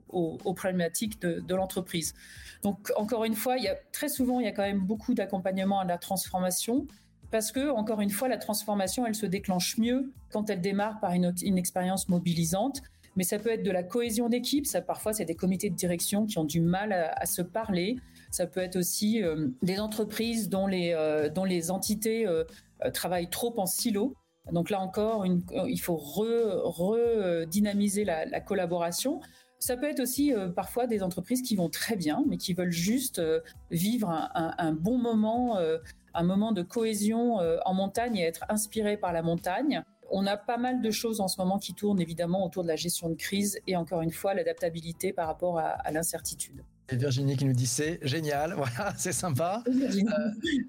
problématiques 0.56 1.20
de, 1.20 1.54
l'entreprise. 1.54 2.14
Donc 2.62 2.90
encore 2.96 3.24
une 3.24 3.34
fois, 3.34 3.56
il 3.58 3.64
y 3.64 3.68
a 3.68 3.76
très 3.92 4.08
souvent 4.08 4.40
il 4.40 4.46
y 4.46 4.48
a 4.48 4.52
quand 4.52 4.62
même 4.62 4.80
beaucoup 4.80 5.14
d'accompagnement 5.14 5.80
à 5.80 5.84
la 5.84 5.98
transformation 5.98 6.86
parce 7.30 7.52
que 7.52 7.70
encore 7.70 8.00
une 8.00 8.10
fois 8.10 8.28
la 8.28 8.38
transformation 8.38 9.04
elle 9.06 9.14
se 9.14 9.26
déclenche 9.26 9.76
mieux 9.76 10.12
quand 10.32 10.48
elle 10.48 10.62
démarre 10.62 10.98
par 11.00 11.12
une, 11.12 11.58
expérience 11.58 12.08
mobilisante 12.08 12.80
mais 13.16 13.24
ça 13.24 13.38
peut 13.38 13.50
être 13.50 13.64
de 13.64 13.70
la 13.72 13.82
cohésion 13.82 14.28
d'équipe. 14.28 14.64
Ça, 14.64 14.80
parfois, 14.80 15.12
c'est 15.12 15.24
des 15.24 15.34
comités 15.34 15.70
de 15.70 15.74
direction 15.74 16.24
qui 16.24 16.38
ont 16.38 16.44
du 16.44 16.60
mal 16.60 16.92
à 16.92 17.26
se 17.26 17.42
parler. 17.42 17.96
Ça 18.30 18.47
peut 18.47 18.61
être 18.61 18.76
aussi 18.76 19.23
euh, 19.23 19.49
des 19.62 19.80
entreprises 19.80 20.49
dont 20.49 20.66
les, 20.66 20.92
euh, 20.92 21.28
dont 21.28 21.44
les 21.44 21.70
entités 21.70 22.26
euh, 22.26 22.44
travaillent 22.92 23.30
trop 23.30 23.54
en 23.58 23.66
silo. 23.66 24.14
Donc 24.52 24.70
là 24.70 24.80
encore, 24.80 25.26
il 25.26 25.78
faut 25.78 25.97
redynamiser 25.97 28.02
re 28.02 28.06
la, 28.06 28.25
la, 28.25 28.40
collaboration. 28.40 29.20
Ça 29.58 29.76
peut 29.76 29.90
être 29.90 30.00
aussi 30.00 30.32
parfois 30.56 30.87
des 30.87 31.02
entreprises 31.02 31.42
qui 31.42 31.54
vont 31.54 31.68
très 31.68 31.97
bien, 31.97 32.25
mais 32.26 32.38
qui 32.38 32.54
veulent 32.54 32.70
juste 32.70 33.20
vivre 33.70 34.08
un, 34.08 34.73
bon 34.73 34.97
moment, 34.97 35.58
un 36.14 36.23
moment 36.23 36.52
de 36.52 36.62
cohésion 36.62 37.40
en 37.66 37.75
montagne 37.75 38.16
et 38.16 38.23
être 38.23 38.47
inspiré 38.49 38.97
par 38.97 39.12
la 39.12 39.20
montagne. 39.20 39.82
On 40.11 40.26
a 40.26 40.38
pas 40.38 40.56
mal 40.56 40.80
de 40.80 40.90
choses 40.90 41.20
en 41.20 41.28
ce 41.28 41.38
moment 41.38 41.58
qui 41.58 41.75
tournent 41.75 42.00
évidemment 42.00 42.47
autour 42.47 42.62
de 42.62 42.68
la 42.68 42.76
gestion 42.76 43.11
de 43.11 43.16
crise 43.16 43.61
et 43.66 43.76
encore 43.76 44.00
une 44.00 44.12
fois 44.12 44.32
l'adaptabilité 44.32 45.12
par 45.12 45.26
rapport 45.26 45.58
à 45.58 45.90
l'incertitude. 45.90 46.64
Et 46.90 46.97
Virginie 46.97 47.37
qui 47.37 47.45
nous 47.45 47.52
dit 47.52 47.66
c'est 47.66 47.99
génial, 48.02 48.54
voilà, 48.57 48.95
c'est 48.97 49.12
sympa. 49.12 49.62
Euh, 49.68 49.90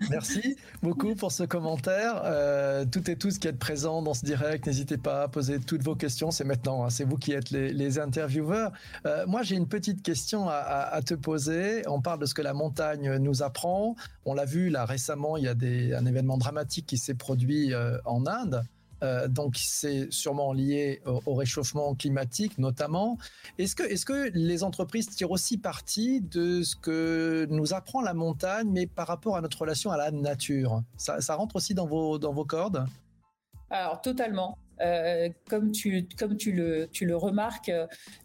merci 0.10 0.58
beaucoup 0.84 1.16
pour 1.16 1.32
ce 1.32 1.44
commentaire. 1.44 2.22
Euh, 2.26 2.84
toutes 2.84 3.08
et 3.08 3.16
tous 3.16 3.38
qui 3.38 3.48
êtes 3.48 3.58
présents 3.58 4.02
dans 4.02 4.14
ce 4.14 4.26
direct, 4.26 4.68
n'hésitez 4.68 4.98
pas 4.98 5.24
à 5.24 5.28
poser 5.30 5.60
toutes 5.60 5.82
vos 5.82 5.96
questions. 5.96 6.30
C'est 6.32 6.44
maintenant, 6.44 6.84
hein, 6.84 6.90
c'est 6.90 7.06
vous 7.06 7.16
qui 7.16 7.32
êtes 7.32 7.52
les, 7.52 8.00
intervieweurs. 8.00 8.72
Euh, 9.06 9.26
moi, 9.28 9.44
j'ai 9.44 9.56
une 9.56 9.68
petite 9.68 10.04
question 10.04 10.50
à, 10.50 10.56
à, 10.56 11.02
te 11.02 11.14
poser. 11.14 11.88
On 11.88 12.02
parle 12.02 12.20
de 12.20 12.26
ce 12.26 12.34
que 12.34 12.42
la 12.42 12.54
montagne 12.54 13.16
nous 13.18 13.42
apprend. 13.42 13.96
On 14.26 14.34
l'a 14.34 14.46
vu 14.46 14.70
là 14.70 14.86
récemment, 14.86 15.38
il 15.38 15.46
y 15.46 15.48
a 15.48 15.56
des, 15.56 15.94
un 15.94 16.06
événement 16.06 16.38
dramatique 16.38 16.86
qui 16.86 16.98
s'est 16.98 17.16
produit 17.16 17.74
en 18.06 18.28
Inde. 18.28 18.64
Euh, 19.04 19.28
donc 19.28 19.56
c'est 19.58 20.12
sûrement 20.12 20.54
lié 20.54 21.02
au, 21.06 21.34
réchauffement 21.34 21.96
climatique 21.96 22.58
notamment. 22.58 23.18
Est-ce 23.58 23.76
que, 23.76 24.30
les 24.34 24.64
entreprises 24.64 25.10
tirent 25.10 25.32
aussi 25.32 25.58
parti 25.58 26.22
de 26.22 26.64
ce 26.64 26.76
que 26.76 27.48
nous 27.50 27.74
apprend 27.74 28.02
la 28.02 28.14
montagne, 28.14 28.70
mais 28.70 28.88
par 28.88 29.08
rapport 29.08 29.38
à 29.38 29.42
notre 29.42 29.60
relation 29.62 29.92
à 29.92 29.98
la 29.98 30.12
nature? 30.12 30.84
Ça, 30.98 31.36
rentre 31.36 31.56
aussi 31.56 31.74
dans 31.74 31.86
vos, 31.86 32.46
cordes? 32.46 32.86
Alors 33.70 34.02
totalement. 34.02 34.58
Euh, 34.82 35.30
comme 35.50 35.72
tu 35.72 36.08
le 36.52 37.16
remarques, 37.16 37.72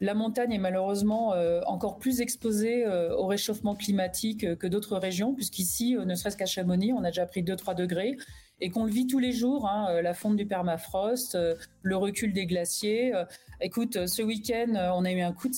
la 0.01 0.15
montagne 0.15 0.53
est 0.53 0.59
malheureusement 0.59 1.35
euh, 1.35 1.61
encore 1.67 1.99
plus 1.99 2.21
exposée 2.21 2.87
au 2.87 3.27
réchauffement 3.27 3.75
climatique 3.75 4.57
que 4.57 4.67
d'autres 4.67 4.97
régions, 4.97 5.35
puisqu'ici, 5.35 5.97
ne 5.97 6.15
serait-ce 6.15 6.37
qu'à 6.37 6.47
Chamonix, 6.47 6.93
on 6.93 7.05
a 7.05 7.09
déjà 7.09 7.27
pris 7.27 7.43
2-3 7.43 7.75
degrés 7.75 8.17
et 8.61 8.71
qu'on 8.71 8.85
le 8.85 8.91
vit 8.91 9.07
tous 9.07 9.19
les 9.19 9.33
jours, 9.33 9.69
hein, 9.69 10.01
la 10.01 10.15
fonte 10.15 10.37
du 10.37 10.47
permafrost, 10.47 11.37
le 11.83 11.97
recul 11.97 12.33
des 12.33 12.47
glaciers. 12.47 13.13
Écoute, 13.61 14.07
ce 14.07 14.23
week-end, 14.23 14.93
on 14.95 15.05
a 15.05 15.13
eu 15.13 15.21
un 15.21 15.33
coup 15.33 15.49
de 15.49 15.55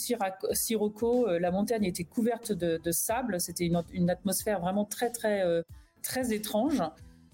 sirocco, 0.52 1.26
la 1.38 1.50
montagne 1.50 1.84
était 1.84 2.04
couverte 2.04 2.52
de, 2.52 2.90
sable, 2.90 3.40
c'était 3.40 3.66
une, 3.66 3.82
une, 3.92 4.10
atmosphère 4.10 4.60
vraiment 4.60 4.84
très 4.84 5.10
très 5.10 5.44
très 6.02 6.32
étrange, 6.32 6.82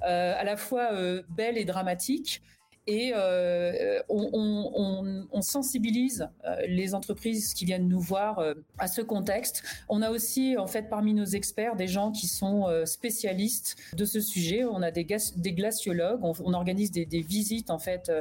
à 0.00 0.45
la 0.45 0.57
fois 0.57 0.90
belle 1.28 1.57
et 1.57 1.64
dramatique 1.64 2.42
et 2.87 3.12
euh, 3.15 4.01
on, 4.09 5.41
sensibilise 5.43 6.29
euh, 6.45 6.55
les 6.69 6.95
entreprises 6.95 7.53
qui 7.53 7.65
viennent 7.65 7.89
nous 7.89 8.01
voir 8.01 8.39
euh, 8.39 8.55
à 8.79 8.87
ce 8.87 9.03
contexte. 9.03 9.65
On 9.89 10.03
a 10.03 10.11
aussi 10.11 10.57
en 10.57 10.69
fait 10.69 10.89
parmi 10.89 11.15
nos 11.15 11.25
experts 11.25 11.75
des 11.75 11.89
gens 11.89 12.12
qui 12.12 12.29
sont 12.29 12.67
spécialistes 12.85 13.77
de 13.97 14.05
ce 14.05 14.21
sujet. 14.21 14.65
On 14.65 14.83
a 14.83 14.91
des, 14.93 15.05
glaciologues, 15.05 16.21
on, 16.23 16.55
organise 16.55 16.93
des, 16.93 17.05
des, 17.05 17.23
visites 17.23 17.71
en 17.71 17.79
fait, 17.79 18.12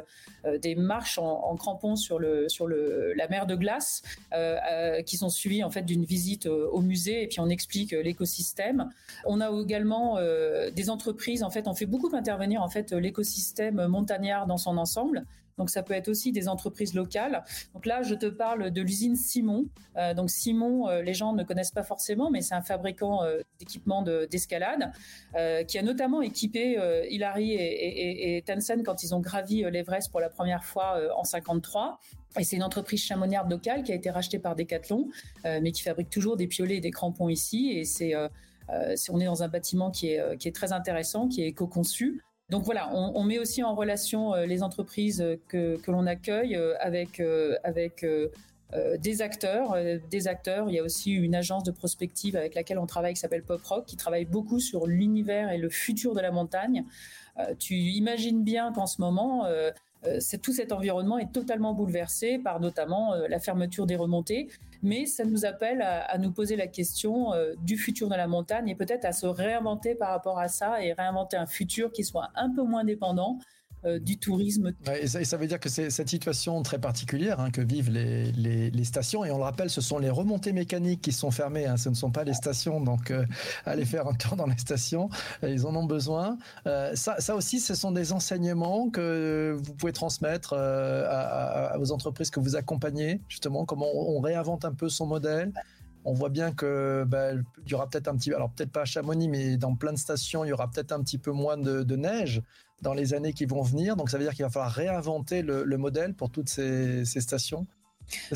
des 0.62 0.76
marches 0.76 1.20
en, 1.20 1.44
en, 1.44 1.56
crampons 1.56 1.96
sur 1.96 2.18
le 2.18 2.50
sur 2.50 2.66
le 2.66 3.14
la 3.14 3.28
mer 3.28 3.46
de 3.46 3.56
glace 3.56 4.02
qui 5.06 5.18
sont 5.18 5.30
suivies 5.30 5.64
en 5.64 5.70
fait 5.70 5.84
d'une 5.84 6.06
visite 6.06 6.48
au 6.48 6.82
musée 6.82 7.24
et 7.24 7.28
puis 7.28 7.40
on 7.40 7.50
explique 7.50 7.92
l'écosystème. 7.92 8.90
On 9.26 9.42
a 9.42 9.52
également 9.62 10.18
des 10.72 10.90
entreprises 10.90 11.44
en 11.44 11.52
fait, 11.52 11.68
on 11.68 11.76
fait 11.76 11.86
beaucoup 11.86 12.16
intervenir 12.16 12.64
en 12.64 12.70
fait 12.70 12.92
l'écosystème 12.92 13.86
montagnard 13.86 14.48
dans 14.52 14.58
son 14.58 14.78
ensemble. 14.78 15.26
Donc 15.58 15.70
ça 15.70 15.84
peut 15.84 15.94
être 15.94 16.08
aussi 16.08 16.32
des 16.32 16.48
entreprises 16.48 16.94
locales. 16.94 17.44
Donc 17.74 17.86
là, 17.86 18.02
je 18.02 18.16
te 18.16 18.26
parle 18.26 18.72
de 18.72 18.82
l'usine 18.82 19.16
Simon. 19.16 19.68
Euh, 19.96 20.14
donc 20.14 20.30
Simon, 20.32 20.90
euh, 20.90 21.02
les 21.02 21.14
gens 21.14 21.34
ne 21.34 21.44
connaissent 21.44 21.72
pas 21.72 21.84
forcément, 21.84 22.32
mais 22.32 22.42
c'est 22.42 22.56
un 22.56 22.64
fabricant 22.64 23.24
euh, 23.24 23.42
d'équipements 23.60 24.02
d'escalade 24.02 24.92
euh, 25.36 25.64
qui 25.64 25.78
a 25.78 25.84
notamment 25.84 26.22
équipé 26.22 26.80
Hilary 27.10 27.52
et, 27.52 28.38
et, 28.38 28.44
quand 28.84 29.04
ils 29.04 29.14
ont 29.14 29.20
gravi 29.20 29.64
l'Everest 29.70 30.10
pour 30.10 30.20
la 30.20 30.30
première 30.30 30.64
fois 30.64 31.00
en 31.16 31.24
53. 31.24 32.00
Et 32.40 32.44
c'est 32.44 32.56
une 32.56 32.64
entreprise 32.64 33.02
chamonnière 33.02 33.48
locale 33.48 33.84
qui 33.84 33.92
a 33.92 33.96
été 33.96 34.10
rachetée 34.10 34.40
par 34.40 34.56
Decathlon, 34.56 35.10
mais 35.44 35.72
qui 35.72 35.84
fabrique 35.84 36.10
toujours 36.10 36.38
des 36.38 36.48
piolets 36.48 36.78
et 36.78 36.82
des 36.82 36.92
crampons 36.92 37.30
ici. 37.30 37.72
Et 37.72 37.86
c'est 37.86 38.14
on 39.10 39.20
est 39.20 39.26
dans 39.26 39.44
un 39.44 39.48
bâtiment 39.48 39.92
qui 39.92 40.10
est, 40.10 40.38
qui 40.38 40.48
est 40.48 40.56
très 40.56 40.74
intéressant, 40.74 41.28
qui 41.28 41.44
est 41.44 41.48
éco-conçu. 41.48 42.24
Donc 42.52 42.66
voilà, 42.66 42.94
on, 42.94 43.24
met 43.24 43.40
aussi 43.40 43.64
en 43.64 43.74
relation 43.76 44.36
euh, 44.36 44.46
les 44.46 44.62
entreprises 44.62 45.26
que, 45.48 45.78
que 45.78 45.90
l'on 45.90 46.06
accueille 46.06 46.58
euh, 46.58 46.74
avec, 46.82 47.22
euh, 47.22 47.56
avec 47.64 48.06
des 49.00 49.22
acteurs, 49.22 49.76
des 50.10 50.28
acteurs. 50.30 50.70
Il 50.70 50.76
y 50.76 50.80
a 50.80 50.84
aussi 50.84 51.12
une 51.12 51.36
agence 51.36 51.64
de 51.64 51.72
prospective 51.72 52.38
avec 52.38 52.56
laquelle 52.56 52.80
on 52.80 52.86
travaille 52.86 53.14
qui 53.14 53.20
s'appelle 53.20 53.44
Pop 53.44 53.62
Rock, 53.64 53.86
qui 53.86 53.98
travaille 53.98 54.24
beaucoup 54.24 54.62
sur 54.62 54.88
l'univers 54.88 55.52
et 55.52 55.58
le 55.58 55.70
futur 55.70 56.14
de 56.14 56.22
la 56.22 56.32
montagne. 56.32 56.86
tu 57.60 57.76
imagines 57.76 58.44
bien 58.46 58.72
qu'en 58.72 58.86
ce 58.86 59.02
moment, 59.02 59.46
tout 60.42 60.54
cet 60.54 60.72
environnement 60.72 61.18
est 61.20 61.32
totalement 61.32 61.74
bouleversé 61.74 62.40
par 62.40 62.60
notamment 62.60 63.14
la 63.16 63.40
fermeture 63.40 63.86
des 63.86 63.96
remontées. 63.96 64.50
Mais 64.84 65.06
ça 65.06 65.26
nous 65.26 65.46
appelle 65.46 65.82
à, 65.82 66.02
à 66.02 66.18
nous 66.18 66.32
poser 66.32 66.56
la 66.56 66.68
question 66.68 67.34
euh, 67.34 67.54
du 67.64 67.78
futur 67.78 68.10
de 68.10 68.16
la 68.16 68.28
montagne 68.28 68.68
et 68.70 68.76
peut-être 68.76 69.06
à 69.06 69.12
se 69.12 69.28
réinventer 69.28 69.96
par 69.96 70.10
rapport 70.10 70.40
à 70.40 70.48
ça 70.48 70.84
et 70.84 70.94
réinventer 70.94 71.38
un 71.38 71.46
futur 71.46 71.92
qui 71.92 72.04
soit 72.04 72.30
un 72.36 72.50
peu 72.50 72.64
moins 72.64 72.84
dépendant 72.84 73.38
du 74.02 74.18
tourisme. 74.18 74.74
et, 75.02 75.08
ça, 75.08 75.38
veut 75.38 75.48
dire 75.48 75.60
que 75.60 75.70
c'est 75.70 75.90
cette 75.90 76.10
situation 76.10 76.62
très 76.64 76.80
particulière 76.80 77.40
hein, 77.40 77.52
que 77.52 77.62
vivent 77.62 77.90
les, 77.92 78.84
stations. 78.84 79.24
Et 79.24 79.32
on 79.32 79.38
le 79.38 79.44
rappelle, 79.44 79.70
ce 79.70 79.82
sont 79.82 80.00
les 80.00 80.10
remontées 80.10 80.54
mécaniques 80.54 81.02
qui 81.02 81.12
sont 81.12 81.32
fermées. 81.32 81.66
Hein, 81.66 81.78
ce 81.78 81.90
ne 81.90 81.96
sont 81.96 82.12
pas 82.12 82.24
les 82.24 82.34
stations. 82.34 82.82
Donc, 82.82 83.14
allez 83.66 83.86
faire 83.86 84.08
un 84.08 84.14
tour 84.14 84.36
dans 84.36 84.48
les 84.48 84.58
stations. 84.58 85.10
Ils 85.44 85.66
en 85.66 85.76
ont 85.76 85.86
besoin. 85.86 86.38
ça, 86.66 87.20
ça 87.20 87.36
aussi, 87.36 87.60
ce 87.60 87.76
sont 87.76 87.92
des 87.92 88.14
enseignements 88.14 88.90
que 88.90 89.58
vous 89.58 89.74
pouvez 89.74 89.94
transmettre 89.94 90.54
à, 90.54 91.78
aux 91.80 91.92
entreprises 91.92 92.30
que 92.30 92.40
vous 92.40 92.56
accompagnez. 92.56 93.22
Justement, 93.30 93.66
comment 93.66 93.88
on 93.94 94.20
réinvente 94.20 94.66
un 94.66 94.74
peu 94.74 94.90
son 94.90 95.06
modèle 95.06 95.52
on 96.06 96.14
voit 96.14 96.30
bien 96.30 96.52
que 96.52 97.04
bah, 97.08 97.34
il 97.34 97.72
y 97.72 97.74
aura 97.74 97.88
peut-être 97.88 98.08
un 98.08 98.16
petit, 98.16 98.34
alors 98.34 98.50
peut-être 98.52 98.72
pas 98.72 98.82
à 98.82 98.86
Chamonix, 98.86 99.28
mais 99.28 99.58
dans 99.58 99.76
plein 99.76 99.94
de 99.94 99.98
stations, 99.98 100.44
il 100.44 100.50
y 100.50 100.54
aura 100.54 100.70
peut-être 100.70 100.92
un 100.92 101.02
petit 101.02 101.18
peu 101.18 101.32
moins 101.32 101.58
de, 101.58 101.96
neige 101.96 102.42
dans 102.82 102.94
les 102.94 103.14
années 103.14 103.34
qui 103.34 103.46
vont 103.46 103.62
venir. 103.62 103.96
Donc 103.96 104.10
ça 104.10 104.18
veut 104.18 104.24
dire 104.24 104.34
qu'il 104.34 104.44
va 104.44 104.50
falloir 104.50 104.72
réinventer 104.72 105.42
le, 105.42 105.78
modèle 105.78 106.14
pour 106.14 106.32
toutes 106.32 106.50
ces, 106.50 107.06
stations. 107.06 107.68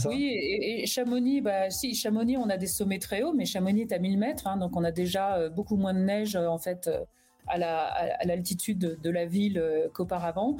oui, 0.05 0.31
et, 0.35 0.85
Chamonix, 0.85 1.41
bah, 1.41 1.69
si 1.69 1.95
Chamonix, 1.95 2.37
on 2.37 2.49
a 2.49 2.57
des 2.57 2.67
sommets 2.67 2.99
très 2.99 3.23
hauts, 3.23 3.33
mais 3.33 3.45
Chamonix 3.45 3.81
est 3.81 3.91
à 3.91 3.99
1000 3.99 4.17
mètres, 4.17 4.47
hein, 4.47 4.57
donc 4.57 4.75
on 4.75 4.83
a 4.83 4.91
déjà 4.91 5.35
euh, 5.35 5.49
beaucoup 5.49 5.75
moins 5.75 5.93
de 5.93 5.99
neige 5.99 6.35
en 6.35 6.59
fait 6.59 6.87
euh, 6.87 7.03
à 7.47 8.25
l'altitude 8.25 8.99
de, 9.01 9.09
la 9.09 9.25
ville 9.25 9.59
euh, 9.59 9.87
qu'auparavant. 9.93 10.57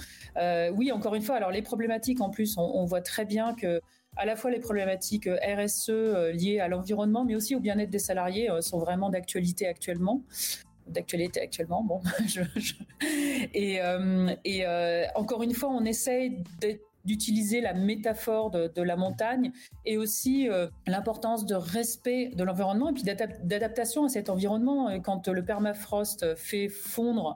oui, 0.73 0.91
encore 0.91 1.15
une 1.15 1.23
fois, 1.23 1.35
alors 1.35 1.51
les 1.51 1.61
problématiques 1.61 2.21
en 2.21 2.29
plus, 2.29 2.55
on 2.57 2.85
voit 2.85 3.01
très 3.01 3.25
bien 3.25 3.53
que 3.53 3.81
à 4.15 4.25
la 4.25 4.35
fois 4.35 4.51
les 4.51 4.59
problématiques 4.59 5.27
euh, 5.27 5.37
RSE 5.57 5.89
euh, 5.89 6.31
liées 6.31 6.59
à 6.59 6.67
l'environnement, 6.67 7.25
mais 7.25 7.35
aussi 7.35 7.55
au 7.55 7.59
bien-être 7.59 7.89
des 7.89 7.99
salariés 7.99 8.49
euh, 8.49 8.61
sont 8.61 8.79
vraiment 8.79 9.09
d'actualité 9.09 9.67
actuellement 9.67 10.23
d'actualité 10.87 11.41
actuellement. 11.41 11.83
Bon, 11.83 11.99
et, 13.55 13.79
encore 15.15 15.41
une 15.41 15.55
fois, 15.55 15.69
on 15.69 15.83
essaye 15.83 16.43
d'utiliser 17.05 17.59
la 17.59 17.73
métaphore 17.73 18.51
de, 18.51 18.81
la 18.83 18.95
montagne 18.95 19.51
et 19.83 19.97
aussi 19.97 20.47
l'importance 20.85 21.47
de 21.47 21.55
respect 21.55 22.29
de 22.35 22.43
l'environnement 22.43 22.89
et 22.89 22.93
puis 22.93 23.01
d'adaptation 23.01 24.05
à 24.05 24.09
cet 24.09 24.29
environnement. 24.29 24.99
Quand 24.99 25.27
le 25.27 25.43
permafrost 25.43 26.35
fait 26.35 26.69
fondre 26.69 27.35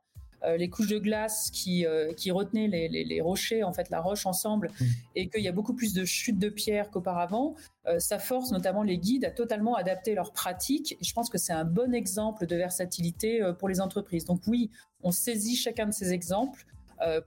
les 0.58 0.70
couches 0.70 0.88
de 0.88 1.00
glace 1.00 1.50
qui, 1.52 1.86
euh, 1.86 2.14
qui 2.14 2.32
retenaient 2.32 2.68
les, 2.68 3.22
rochers, 3.22 3.64
en 3.64 3.74
fait, 3.74 3.90
la 3.90 4.02
roche 4.02 4.26
ensemble, 4.26 4.70
mmh. 4.70 4.86
et 5.16 5.30
qu'il 5.30 5.42
y 5.42 5.48
a 5.48 5.52
beaucoup 5.52 5.74
plus 5.74 5.94
de 5.94 6.06
chutes 6.06 6.40
de 6.40 6.50
pierres 6.50 6.90
qu'auparavant, 6.90 7.56
euh, 7.88 8.00
ça 8.00 8.20
force 8.20 8.52
notamment 8.52 8.84
les 8.84 8.98
guides 8.98 9.26
à 9.26 9.32
totalement 9.32 9.76
adapter 9.76 10.16
leurs 10.16 10.32
pratiques. 10.32 10.94
Et 10.94 11.04
je 11.04 11.14
pense 11.14 11.30
que 11.30 11.38
c'est 11.38 11.54
un 11.54 11.66
bon 11.66 11.94
exemple 11.94 12.46
de 12.46 12.56
versatilité 12.56 13.42
pour 13.60 13.68
les 13.68 13.82
entreprises. 13.82 14.26
Donc 14.26 14.42
oui, 14.48 14.70
on 15.04 15.12
saisit 15.12 15.56
chacun 15.56 15.88
de 15.88 15.94
ces 15.94 16.14
exemples 16.14 16.66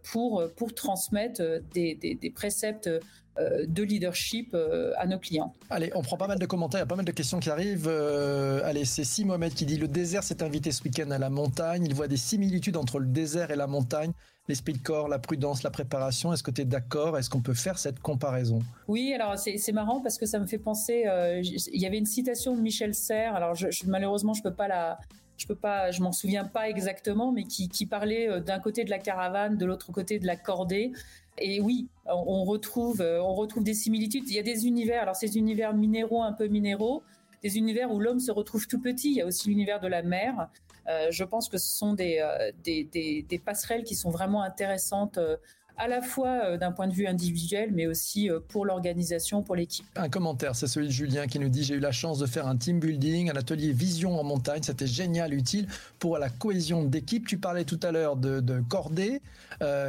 pour, 0.02 0.44
pour 0.54 0.74
transmettre 0.74 1.42
des, 1.72 1.94
des 1.94 2.30
préceptes 2.30 2.88
euh, 2.88 3.00
de 3.38 3.82
leadership 3.82 4.50
euh, 4.54 4.92
à 4.98 5.06
nos 5.06 5.18
clients. 5.18 5.54
Allez, 5.70 5.90
on 5.94 6.02
prend 6.02 6.16
pas 6.16 6.26
mal 6.26 6.38
de 6.38 6.46
commentaires, 6.46 6.80
il 6.80 6.82
y 6.82 6.84
a 6.84 6.86
pas 6.86 6.96
mal 6.96 7.04
de 7.04 7.12
questions 7.12 7.40
qui 7.40 7.48
arrivent. 7.50 7.88
Euh, 7.88 8.60
allez, 8.64 8.84
c'est 8.84 9.04
Si 9.04 9.24
Mohamed 9.24 9.54
qui 9.54 9.64
dit 9.64 9.78
le 9.78 9.88
désert 9.88 10.22
s'est 10.22 10.42
invité 10.42 10.70
ce 10.70 10.82
week-end 10.82 11.10
à 11.10 11.18
la 11.18 11.30
montagne. 11.30 11.84
Il 11.86 11.94
voit 11.94 12.08
des 12.08 12.16
similitudes 12.16 12.76
entre 12.76 12.98
le 12.98 13.06
désert 13.06 13.50
et 13.50 13.56
la 13.56 13.66
montagne. 13.66 14.12
L'esprit 14.48 14.72
de 14.72 14.78
corps, 14.78 15.08
la 15.08 15.18
prudence, 15.18 15.62
la 15.62 15.70
préparation. 15.70 16.32
Est-ce 16.32 16.42
que 16.42 16.50
tu 16.50 16.62
es 16.62 16.64
d'accord? 16.64 17.16
Est-ce 17.16 17.30
qu'on 17.30 17.40
peut 17.40 17.54
faire 17.54 17.78
cette 17.78 18.00
comparaison? 18.00 18.58
Oui, 18.88 19.14
alors 19.14 19.38
c'est 19.38 19.72
marrant 19.72 20.00
parce 20.00 20.18
que 20.18 20.26
ça 20.26 20.38
me 20.38 20.46
fait 20.46 20.58
penser. 20.58 21.04
il 21.42 21.80
y 21.80 21.86
avait 21.86 21.98
une 21.98 22.06
citation 22.06 22.56
de 22.56 22.60
Michel 22.60 22.94
Serres. 22.94 23.36
Alors 23.36 23.54
je, 23.54 23.68
malheureusement, 23.86 24.34
je 24.34 24.42
peux 24.42 24.52
pas 24.52 24.66
la, 24.66 24.98
je 25.36 25.46
peux 25.46 25.54
pas, 25.54 25.90
je 25.90 26.02
m'en 26.02 26.12
souviens 26.12 26.44
pas 26.44 26.68
exactement, 26.68 27.32
mais 27.32 27.44
qui, 27.44 27.86
parlait 27.86 28.40
d'un 28.40 28.60
côté 28.60 28.84
de 28.84 28.90
la 28.90 28.98
caravane, 28.98 29.56
de 29.56 29.66
l'autre 29.66 29.90
côté 29.92 30.18
de 30.18 30.26
la 30.26 30.36
cordée. 30.36 30.92
Et 31.38 31.60
oui, 31.60 31.88
on 32.06 32.44
retrouve, 32.44 33.00
euh, 33.00 33.22
on 33.22 33.34
retrouve 33.34 33.64
des 33.64 33.74
similitudes. 33.74 34.28
Il 34.28 34.36
y 34.36 34.38
a 34.38 34.42
des 34.42 34.66
univers, 34.66 35.02
alors 35.02 35.16
ces 35.16 35.38
univers 35.38 35.72
minéraux, 35.74 36.22
un 36.22 36.32
peu 36.32 36.46
minéraux, 36.46 37.02
des 37.42 37.56
univers 37.56 37.90
où 37.90 38.00
l'homme 38.00 38.20
se 38.20 38.30
retrouve 38.30 38.66
tout 38.66 38.80
petit. 38.80 39.10
Il 39.10 39.16
y 39.16 39.20
a 39.22 39.26
aussi 39.26 39.48
l'univers 39.48 39.80
de 39.80 39.88
la 39.88 40.02
mer. 40.02 40.48
Euh, 40.88 41.08
je 41.10 41.24
pense 41.24 41.48
que 41.48 41.58
ce 41.58 41.76
sont 41.76 41.96
euh, 41.98 42.52
des, 42.62 43.42
passerelles 43.44 43.84
qui 43.84 43.94
sont 43.94 44.10
vraiment 44.10 44.42
intéressantes 44.42 45.18
à 45.76 45.88
la 45.88 46.02
fois 46.02 46.56
d'un 46.56 46.72
point 46.72 46.86
de 46.86 46.92
vue 46.92 47.06
individuel, 47.06 47.70
mais 47.72 47.86
aussi 47.86 48.30
pour 48.48 48.64
l'organisation, 48.64 49.42
pour 49.42 49.56
l'équipe. 49.56 49.86
Un 49.96 50.08
commentaire, 50.08 50.54
c'est 50.54 50.66
celui 50.66 50.86
de 50.86 50.92
Julien 50.92 51.26
qui 51.26 51.38
nous 51.38 51.48
dit 51.48 51.64
J'ai 51.64 51.74
eu 51.74 51.80
la 51.80 51.92
chance 51.92 52.18
de 52.18 52.26
faire 52.26 52.46
un 52.46 52.56
team 52.56 52.80
building, 52.80 53.30
un 53.30 53.36
atelier 53.36 53.72
vision 53.72 54.18
en 54.18 54.24
montagne. 54.24 54.62
C'était 54.62 54.86
génial, 54.86 55.34
utile 55.34 55.66
pour 55.98 56.18
la 56.18 56.28
cohésion 56.28 56.84
d'équipe. 56.84 57.26
Tu 57.26 57.38
parlais 57.38 57.64
tout 57.64 57.80
à 57.82 57.92
l'heure 57.92 58.16
de, 58.16 58.62
cordée. 58.68 59.20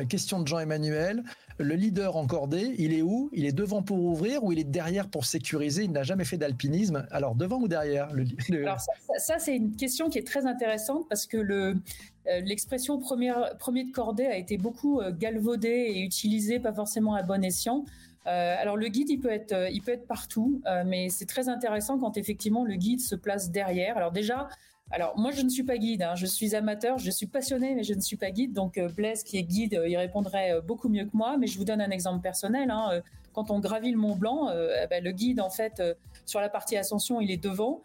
question 0.09 0.41
de 0.41 0.47
Jean-Emmanuel 0.47 1.23
le 1.57 1.75
leader 1.75 2.17
en 2.17 2.27
cordée, 2.27 2.75
il 2.77 2.93
est 2.93 3.01
où? 3.01 3.29
Il 3.33 3.45
est 3.45 3.51
devant 3.51 3.81
pour 3.81 3.99
ouvrir 3.99 4.43
ou 4.43 4.51
il 4.51 4.59
est 4.59 4.63
derrière 4.63 5.07
pour 5.07 5.25
sécuriser? 5.25 5.83
Il 5.83 5.91
n'a 5.91 6.03
jamais 6.03 6.25
fait 6.25 6.37
d'alpinisme. 6.37 7.05
Alors 7.11 7.35
devant 7.35 7.59
ou 7.59 7.67
derrière? 7.67 8.09
Alors 8.51 8.79
ça, 9.17 9.39
c'est 9.39 9.55
une 9.55 9.75
question 9.75 10.09
qui 10.09 10.17
est 10.17 10.27
très 10.27 10.45
intéressante 10.45 11.07
parce 11.09 11.25
que 11.25 11.37
euh, 11.37 11.73
l'expression 12.25 12.99
premier 12.99 13.83
de 13.83 13.91
cordée 13.91 14.25
a 14.25 14.37
été 14.37 14.57
beaucoup 14.57 14.99
euh, 14.99 15.11
galvaudée 15.11 15.91
et 15.93 16.01
utilisée 16.01 16.59
pas 16.59 16.73
forcément 16.73 17.13
à 17.13 17.23
bon 17.23 17.43
escient. 17.43 17.85
Euh, 18.25 18.55
alors 18.57 18.77
le 18.77 18.87
guide, 18.87 19.09
il 19.09 19.19
peut 19.19 19.31
être, 19.31 19.69
il 19.71 19.81
peut 19.81 19.91
être 19.91 20.07
partout, 20.07 20.61
mais 20.85 21.09
c'est 21.09 21.25
très 21.25 21.49
intéressant 21.49 21.99
quand 21.99 22.17
effectivement 22.17 22.63
le 22.63 22.75
guide 22.75 23.01
se 23.01 23.15
place 23.15 23.51
derrière. 23.51 23.97
Alors 23.97 24.11
déjà, 24.11 24.47
alors 24.93 25.17
moi 25.17 25.31
je 25.31 25.41
ne 25.41 25.49
suis 25.49 25.63
pas 25.63 25.77
guide, 25.77 26.03
hein. 26.03 26.13
je 26.15 26.27
suis 26.27 26.55
amateur, 26.55 26.99
je 26.99 27.09
suis 27.09 27.25
passionné, 27.25 27.73
mais 27.73 27.83
je 27.83 27.95
ne 27.95 27.99
suis 27.99 28.15
pas 28.15 28.29
guide. 28.29 28.53
Donc 28.53 28.77
euh, 28.77 28.89
Blaise 28.89 29.23
qui 29.23 29.39
est 29.39 29.43
guide, 29.43 29.73
euh, 29.73 29.89
il 29.89 29.97
répondrait 29.97 30.53
euh, 30.53 30.61
beaucoup 30.61 30.87
mieux 30.87 31.05
que 31.05 31.17
moi. 31.17 31.35
Mais 31.37 31.47
je 31.47 31.57
vous 31.57 31.65
donne 31.65 31.81
un 31.81 31.89
exemple 31.89 32.21
personnel. 32.21 32.69
Hein. 32.69 33.01
Quand 33.33 33.49
on 33.49 33.59
gravit 33.59 33.91
le 33.91 33.97
Mont 33.97 34.15
Blanc, 34.15 34.49
eh 34.51 34.85
ben, 34.87 35.03
le 35.03 35.11
guide 35.11 35.41
en 35.41 35.49
fait 35.49 35.81
sur 36.23 36.39
la 36.39 36.49
partie 36.49 36.77
ascension 36.77 37.19
il 37.19 37.31
est 37.31 37.43
devant, 37.43 37.81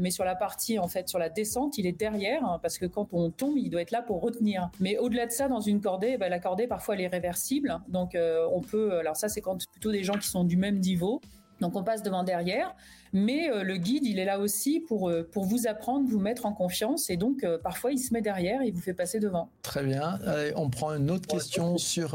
mais 0.00 0.10
sur 0.10 0.24
la 0.24 0.34
partie 0.34 0.78
en 0.78 0.88
fait 0.88 1.10
sur 1.10 1.18
la 1.18 1.28
descente 1.28 1.76
il 1.76 1.84
est 1.84 1.92
derrière 1.92 2.42
hein, 2.42 2.58
parce 2.62 2.78
que 2.78 2.86
quand 2.86 3.12
on 3.12 3.28
tombe 3.28 3.58
il 3.58 3.68
doit 3.68 3.82
être 3.82 3.90
là 3.90 4.00
pour 4.00 4.22
retenir. 4.22 4.70
Mais 4.80 4.96
au-delà 4.96 5.26
de 5.26 5.30
ça 5.30 5.46
dans 5.48 5.60
une 5.60 5.82
cordée, 5.82 6.16
ben, 6.16 6.30
la 6.30 6.38
cordée 6.38 6.66
parfois 6.66 6.94
elle 6.94 7.02
est 7.02 7.08
réversible, 7.08 7.78
donc 7.88 8.16
on 8.16 8.62
peut. 8.62 8.98
Alors 8.98 9.16
ça 9.16 9.28
c'est 9.28 9.42
quand 9.42 9.58
plutôt 9.70 9.92
des 9.92 10.04
gens 10.04 10.14
qui 10.14 10.28
sont 10.28 10.44
du 10.44 10.56
même 10.56 10.78
niveau. 10.78 11.20
Donc 11.60 11.74
on 11.74 11.82
passe 11.82 12.02
devant 12.02 12.22
derrière, 12.22 12.74
mais 13.12 13.50
euh, 13.50 13.64
le 13.64 13.76
guide, 13.76 14.06
il 14.06 14.18
est 14.18 14.24
là 14.24 14.38
aussi 14.38 14.78
pour, 14.78 15.08
euh, 15.08 15.28
pour 15.32 15.44
vous 15.44 15.66
apprendre, 15.66 16.08
vous 16.08 16.20
mettre 16.20 16.46
en 16.46 16.52
confiance, 16.52 17.10
et 17.10 17.16
donc 17.16 17.42
euh, 17.42 17.58
parfois 17.58 17.90
il 17.90 17.98
se 17.98 18.14
met 18.14 18.20
derrière 18.20 18.62
et 18.62 18.68
il 18.68 18.74
vous 18.74 18.80
fait 18.80 18.94
passer 18.94 19.18
devant. 19.18 19.50
Très 19.62 19.82
bien. 19.82 20.20
Allez, 20.24 20.52
on 20.54 20.70
prend 20.70 20.94
une 20.94 21.10
autre 21.10 21.26
question 21.26 21.76
sur, 21.78 22.10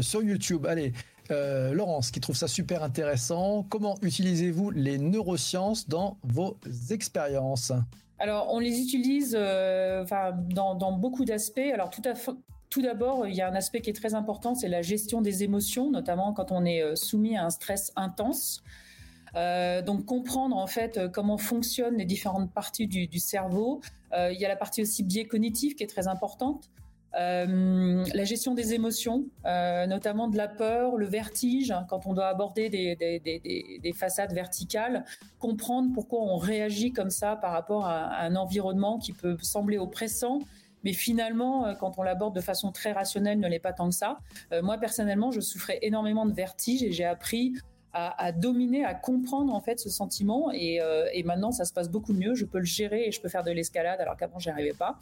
sur 0.00 0.22
YouTube. 0.22 0.66
Allez, 0.66 0.92
Laurence 1.28 2.10
qui 2.10 2.20
trouve 2.20 2.36
ça 2.36 2.46
super 2.46 2.82
intéressant. 2.82 3.64
Comment 3.68 3.96
utilisez-vous 4.02 4.70
les 4.70 4.98
neurosciences 4.98 5.88
dans 5.88 6.18
vos 6.22 6.56
expériences? 6.90 7.72
Alors 8.20 8.48
on 8.52 8.60
les 8.60 8.80
utilise 8.80 9.32
dans, 9.32 10.74
dans 10.74 10.92
beaucoup 10.92 11.24
d'aspects. 11.24 11.70
Alors 11.72 11.90
tout 11.90 12.02
à 12.04 12.14
fait 12.14 12.32
tout 12.70 12.82
d'abord, 12.82 13.26
il 13.26 13.34
y 13.34 13.40
a 13.40 13.48
un 13.48 13.54
aspect 13.54 13.80
qui 13.80 13.90
est 13.90 13.94
très 13.94 14.14
important, 14.14 14.54
c'est 14.54 14.68
la 14.68 14.82
gestion 14.82 15.22
des 15.22 15.42
émotions, 15.42 15.90
notamment 15.90 16.32
quand 16.32 16.52
on 16.52 16.64
est 16.64 16.82
euh, 16.82 16.96
soumis 16.96 17.36
à 17.36 17.44
un 17.44 17.50
stress 17.50 17.92
intense. 17.96 18.62
Euh, 19.36 19.82
donc 19.82 20.06
comprendre 20.06 20.56
en 20.56 20.66
fait 20.66 20.96
euh, 20.96 21.08
comment 21.08 21.36
fonctionnent 21.36 21.98
les 21.98 22.06
différentes 22.06 22.50
parties 22.50 22.86
du, 22.86 23.18
cerveau. 23.18 23.82
il 24.14 24.38
y 24.38 24.44
a 24.46 24.48
la 24.48 24.56
partie 24.56 24.80
aussi 24.80 25.02
biais 25.02 25.26
cognitif 25.26 25.76
qui 25.76 25.82
est 25.82 25.88
très 25.88 26.08
importante. 26.08 26.70
la 27.14 28.24
gestion 28.24 28.54
des 28.54 28.74
émotions, 28.74 29.24
notamment 29.44 30.28
de 30.28 30.36
la 30.36 30.48
peur, 30.48 30.96
le 30.96 31.06
vertige, 31.06 31.70
hein, 31.70 31.86
quand 31.88 32.06
on 32.06 32.14
doit 32.14 32.28
aborder 32.28 32.68
des, 32.70 32.96
des, 33.82 33.92
façades 33.92 34.32
verticales, 34.32 35.04
comprendre 35.38 35.90
pourquoi 35.92 36.20
on 36.20 36.36
réagit 36.36 36.92
comme 36.92 37.10
ça 37.10 37.36
par 37.36 37.52
rapport 37.52 37.86
à 37.86 38.20
un 38.20 38.36
environnement 38.36 38.98
qui 38.98 39.12
peut 39.12 39.36
sembler 39.42 39.78
oppressant, 39.78 40.40
mais 40.84 40.92
finalement, 40.92 41.66
euh, 41.66 41.74
quand 41.74 41.98
on 41.98 42.02
l'aborde 42.02 42.34
de 42.34 42.40
façon 42.40 42.72
très 42.72 42.92
rationnelle, 42.92 43.40
ne 43.40 43.48
l'est 43.48 43.58
pas 43.58 43.72
tant 43.72 43.88
que 43.88 43.94
ça. 43.94 44.18
Euh, 44.52 44.62
moi, 44.62 44.78
personnellement, 44.78 45.30
je 45.30 45.40
souffrais 45.40 45.78
énormément 45.82 46.26
de 46.26 46.32
vertige 46.32 46.82
et 46.82 46.92
j'ai 46.92 47.04
appris 47.04 47.54
à, 47.94 48.30
dominer, 48.30 48.84
à 48.84 48.94
comprendre 48.94 49.52
en 49.52 49.60
fait 49.60 49.80
ce 49.80 49.90
sentiment. 49.90 50.50
Euh, 50.54 51.06
et, 51.12 51.22
maintenant, 51.24 51.50
ça 51.50 51.64
se 51.64 51.72
passe 51.72 51.90
beaucoup 51.90 52.12
mieux. 52.12 52.36
Je 52.36 52.44
peux 52.44 52.60
le 52.60 52.64
gérer 52.64 53.08
et 53.08 53.10
je 53.10 53.20
peux 53.20 53.28
faire 53.28 53.42
de 53.42 53.50
l'escalade 53.50 54.00
alors 54.00 54.16
qu'avant, 54.16 54.38
j'y 54.38 54.50
arrivais 54.50 54.72
pas. 54.72 55.00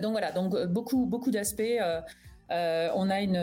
donc 0.00 0.10
voilà, 0.10 0.32
donc 0.32 0.56
beaucoup, 0.64 1.06
beaucoup 1.06 1.30
d'aspects. 1.30 1.78
on 2.50 3.10
a 3.10 3.20
une, 3.20 3.40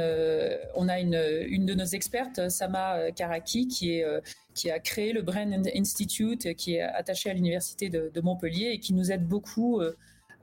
on 0.75 0.89
a 0.89 0.99
une, 0.99 1.23
une 1.47 1.65
de 1.65 1.75
nos 1.75 1.85
expertes, 1.85 2.49
Sama 2.49 3.11
Karaki, 3.13 3.69
qui 3.69 3.99
est 3.99 4.05
qui 4.53 4.69
a 4.69 4.79
créé 4.79 5.13
le 5.13 5.21
Brain 5.21 5.63
Institute, 5.73 6.53
qui 6.55 6.75
est 6.75 6.81
attaché 6.81 7.29
à 7.29 7.33
l'université 7.33 7.87
de, 7.89 8.11
de, 8.13 8.21
Montpellier 8.21 8.71
et 8.73 8.79
qui 8.79 8.93
nous 8.93 9.13
aide 9.13 9.25
beaucoup 9.25 9.81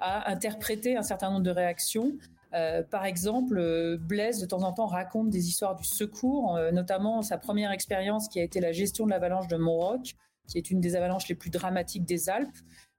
à 0.01 0.31
interpréter 0.31 0.97
un 0.97 1.03
certain 1.03 1.31
nombre 1.31 1.43
de 1.43 1.51
réactions. 1.51 2.13
Euh, 2.53 2.83
par 2.83 3.05
exemple, 3.05 3.59
euh, 3.59 3.97
Blaise 3.97 4.41
de 4.41 4.47
temps 4.47 4.63
en 4.63 4.73
temps 4.73 4.87
raconte 4.87 5.31
des 5.31 5.49
histoires 5.49 5.77
du 5.77 5.85
secours, 5.85 6.57
euh, 6.57 6.73
notamment 6.73 7.23
sa 7.23 7.39
première 7.39 7.71
expérience 7.71 8.29
qui 8.29 8.41
a 8.41 8.43
été 8.43 8.61
la 8.61 8.73
gestion 8.73 9.05
de 9.05 9.11
l'avalanche 9.11 9.47
de 9.47 9.57
Montroc, 9.57 10.15
qui 10.49 10.59
est 10.59 10.71
une 10.71 10.81
des 10.81 10.97
avalanches 10.97 11.29
les 11.29 11.37
plus 11.37 11.51
dramatiques 11.51 12.05
des 12.05 12.29
Alpes, 12.29 12.57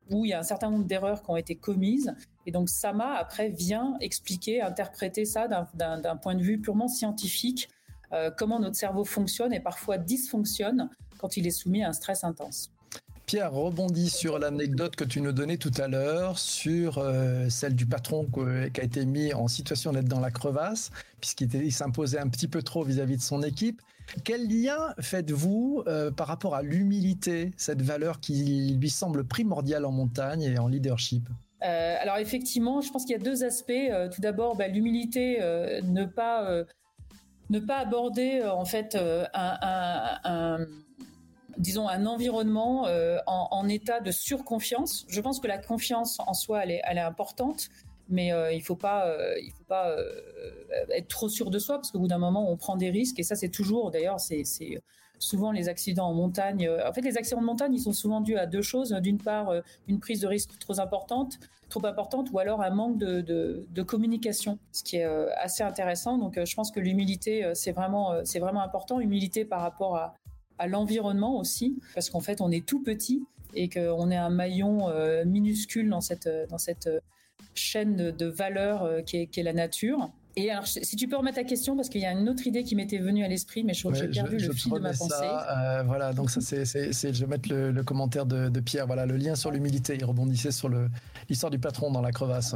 où 0.10 0.26
il 0.26 0.30
y 0.30 0.34
a 0.34 0.40
un 0.40 0.44
certain 0.44 0.70
nombre 0.70 0.86
d'erreurs 0.86 1.22
qui 1.22 1.30
ont 1.32 1.36
été 1.36 1.56
commises. 1.56 2.14
Et 2.46 2.52
donc 2.52 2.70
Sama, 2.70 3.16
après, 3.16 3.50
vient 3.50 3.98
expliquer, 4.00 4.62
interpréter 4.62 5.26
ça 5.26 5.48
d'un 5.48 6.16
point 6.18 6.36
de 6.36 6.42
vue 6.42 6.60
purement 6.60 6.88
scientifique, 6.88 7.70
comment 8.38 8.60
notre 8.60 8.76
cerveau 8.76 9.06
fonctionne 9.06 9.54
et 9.54 9.62
parfois 9.62 9.98
dysfonctionne 9.98 10.90
quand 11.18 11.38
il 11.38 11.48
est 11.48 11.52
soumis 11.52 11.84
à 11.84 11.90
un 11.90 11.94
stress 11.94 12.26
intense. 12.26 12.72
Pierre 13.32 13.54
rebondit 13.54 14.10
sur 14.10 14.40
l'anecdote 14.40 14.98
que 14.98 15.06
tu 15.06 15.22
nous 15.22 15.32
donnais 15.32 15.56
tout 15.56 15.72
à 15.78 15.88
l'heure, 15.88 16.38
sur 16.38 16.98
euh, 16.98 17.48
celle 17.48 17.76
du 17.76 17.86
patron 17.86 18.26
qui 18.26 18.82
a 18.82 18.84
été 18.84 19.06
mis 19.06 19.34
en 19.34 19.48
situation 19.48 19.94
d'être 19.94 20.10
dans 20.10 20.20
la 20.20 20.32
crevasse, 20.32 20.92
puisqu'il 21.22 21.72
s'imposait 21.72 22.20
un 22.20 22.28
petit 22.28 22.50
peu 22.50 22.62
trop 22.62 22.84
vis-à-vis 22.84 23.16
de 23.16 23.22
son 23.22 23.42
équipe. 23.42 23.82
Quel 24.26 24.50
lien 24.50 24.94
faites-vous 25.00 25.82
euh, 25.88 26.12
par 26.12 26.28
rapport 26.28 26.56
à 26.56 26.62
l'humilité, 26.62 27.52
cette 27.56 27.82
valeur 27.82 28.20
qui 28.20 28.76
lui 28.78 28.90
semble 28.90 29.24
primordiale 29.24 29.86
en 29.86 29.94
montagne 29.94 30.42
et 30.42 30.60
en 30.60 30.68
leadership? 30.68 31.30
Euh, 31.64 31.96
alors 32.02 32.18
effectivement, 32.18 32.82
je 32.82 32.92
pense 32.92 33.06
qu'il 33.06 33.14
y 33.14 33.20
a 33.22 33.24
deux 33.24 33.46
aspects. 33.46 33.92
tout 34.14 34.20
d'abord, 34.20 34.58
bah, 34.58 34.68
l'humilité, 34.68 35.40
ne 35.84 36.04
pas 36.04 36.66
ne 37.50 37.60
pas 37.60 37.78
aborder 37.78 38.44
en 38.44 38.66
fait 38.66 38.98
un 39.34 40.66
disons, 41.58 41.88
un 41.88 42.06
environnement 42.06 42.88
euh, 42.88 43.18
en, 43.28 43.68
état 43.68 44.00
de 44.00 44.12
surconfiance. 44.12 45.06
Je 45.08 45.22
pense 45.22 45.40
que 45.40 45.48
la 45.48 45.58
confiance 45.58 46.20
en 46.20 46.34
soi, 46.34 46.64
elle 46.64 46.72
est, 46.72 47.02
importante, 47.02 47.70
mais 48.10 48.34
euh, 48.34 48.52
il 48.52 48.62
faut 48.62 48.76
pas, 48.76 49.08
euh, 49.08 49.36
il 49.42 49.52
faut 49.52 49.64
pas 49.64 49.96
être 50.94 51.08
trop 51.08 51.30
sûr 51.30 51.50
de 51.50 51.60
soi 51.60 51.76
parce 51.76 51.92
qu'au 51.92 52.00
bout 52.00 52.08
d'un 52.08 52.18
moment, 52.18 52.52
on 52.52 52.58
prend 52.58 52.76
des 52.76 52.90
risques 52.90 53.20
et 53.20 53.24
ça, 53.24 53.36
c'est 53.36 53.50
toujours, 53.50 53.92
d'ailleurs, 53.92 54.20
c'est 54.20 54.44
souvent 55.20 55.52
les 55.52 55.70
accidents 55.70 56.08
en 56.08 56.14
montagne. 56.14 56.70
En 56.86 56.94
fait, 56.94 57.02
les 57.02 57.18
accidents 57.18 57.42
de 57.42 57.46
montagne, 57.46 57.74
ils 57.74 57.82
sont 57.82 57.94
souvent 57.94 58.22
dus 58.22 58.38
à 58.38 58.48
deux 58.48 58.64
choses. 58.64 58.92
D'une 59.02 59.20
part, 59.20 59.54
une 59.88 60.00
prise 60.00 60.22
de 60.22 60.28
risque 60.28 60.58
trop 60.60 60.80
importante, 60.80 61.38
trop 61.70 61.86
importante, 61.86 62.30
ou 62.32 62.40
alors 62.40 62.62
un 62.62 62.72
manque 62.72 62.98
de, 62.98 63.22
de, 63.22 63.68
de 63.70 63.84
communication, 63.84 64.58
ce 64.72 64.84
qui 64.84 64.98
est 64.98 65.06
assez 65.38 65.64
intéressant. 65.64 66.18
Donc, 66.18 66.44
je 66.44 66.56
pense 66.56 66.72
que 66.72 66.80
l'humilité, 66.80 67.52
c'est 67.54 67.72
vraiment, 67.72 68.16
c'est 68.24 68.40
vraiment 68.40 68.62
important. 68.62 69.00
Humilité 69.00 69.46
par 69.46 69.62
rapport 69.62 69.96
à, 69.96 70.16
à 70.62 70.68
l'environnement 70.68 71.40
aussi, 71.40 71.80
parce 71.96 72.12
qu'en 72.12 72.20
fait, 72.20 72.40
on 72.40 72.52
est 72.52 72.64
tout 72.64 72.84
petit 72.84 73.24
et 73.56 73.68
qu'on 73.68 74.12
est 74.12 74.16
un 74.16 74.30
maillon 74.30 74.90
euh, 74.90 75.26
minuscule 75.26 75.90
dans 75.90 76.02
cette, 76.02 76.30
dans 76.50 76.60
cette 76.60 76.88
chaîne 77.56 78.12
de, 78.12 78.26
valeurs 78.28 78.84
euh, 78.84 79.02
qui, 79.02 79.18
est, 79.18 79.44
la 79.44 79.54
nature. 79.54 80.12
Et 80.36 80.52
alors, 80.52 80.68
si 80.68 80.96
tu 80.96 81.08
peux 81.08 81.18
remettre 81.18 81.38
ta 81.38 81.44
question, 81.44 81.76
parce 81.76 81.90
qu'il 81.90 82.00
y 82.00 82.06
a 82.06 82.12
une 82.12 82.30
autre 82.30 82.46
idée 82.46 82.64
qui 82.64 82.76
m'était 82.76 83.00
venue 83.00 83.26
à 83.26 83.28
l'esprit, 83.28 83.64
mais 83.64 83.74
je 83.74 83.92
j'ai 83.94 84.08
perdu 84.08 84.38
le 84.38 84.54
fil 84.54 84.72
de 84.72 84.80
ma 84.80 84.94
pensée. 84.94 85.16
Euh, 85.26 85.84
voilà, 85.84 86.14
donc 86.14 86.30
ça, 86.30 86.40
c'est, 86.42 86.64
je 86.64 87.20
vais 87.20 87.28
mettre 87.28 87.50
le, 87.52 87.84
commentaire 87.84 88.28
de, 88.28 88.48
de, 88.48 88.60
Pierre. 88.60 88.86
Voilà, 88.86 89.08
le 89.08 89.18
lien 89.18 89.34
sur 89.34 89.50
l'humilité. 89.50 89.96
Il 89.96 90.06
rebondissait 90.06 90.52
sur 90.52 90.70
l'histoire 91.28 91.50
du 91.50 91.60
patron 91.60 91.92
dans 91.92 92.02
la 92.02 92.12
crevasse 92.12 92.56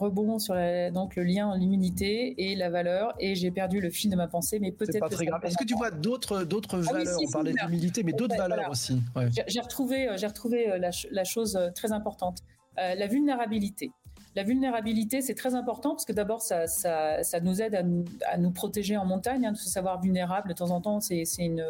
rebond 0.00 0.38
sur 0.38 0.54
donc 0.92 1.16
le 1.16 1.22
lien 1.22 1.56
l'immunité 1.56 2.50
et 2.50 2.56
la 2.56 2.70
valeur 2.70 3.14
et 3.18 3.34
j'ai 3.34 3.50
perdu 3.50 3.80
le 3.80 3.90
fil 3.90 4.10
de 4.10 4.16
ma 4.16 4.26
pensée 4.26 4.58
mais 4.58 4.72
peut-être 4.72 5.00
pas 5.00 5.08
très 5.08 5.26
grave. 5.26 5.40
Est-ce 5.44 5.56
que 5.56 5.64
tu 5.64 5.74
vois 5.74 5.90
d'autres 5.90 6.44
d'autres 6.44 6.82
ah 6.88 6.92
valeurs? 6.92 7.18
on 7.22 7.30
parlait 7.30 7.52
d'humilité 7.52 8.02
mais 8.02 8.12
d'autres 8.12 8.36
valeurs 8.36 8.70
aussi. 8.70 9.00
J'ai 9.46 9.60
retrouvé 9.60 10.08
j'ai 10.16 10.26
retrouvé 10.26 10.70
euh, 10.70 10.78
la, 11.10 11.24
chose 11.24 11.56
euh, 11.56 11.70
très 11.70 11.92
importante 11.92 12.40
euh, 12.78 12.94
la 12.94 13.06
vulnérabilité. 13.06 13.90
La 14.36 14.44
vulnérabilité, 14.44 15.22
c'est 15.22 15.34
très 15.34 15.56
important 15.56 15.90
parce 15.90 16.04
que 16.04 16.12
d'abord, 16.12 16.40
ça, 16.40 16.68
ça, 16.68 17.22
ça, 17.24 17.40
nous 17.40 17.60
aide 17.60 17.74
à 17.74 17.82
nous, 17.82 18.04
à 18.30 18.38
nous 18.38 18.52
protéger 18.52 18.96
en 18.96 19.04
montagne, 19.04 19.44
hein, 19.44 19.52
de 19.52 19.56
se 19.56 19.68
savoir 19.68 20.00
vulnérable. 20.00 20.48
De 20.48 20.54
temps 20.54 20.70
en 20.70 20.80
temps, 20.80 21.00
c'est 21.00 21.24
une, 21.40 21.64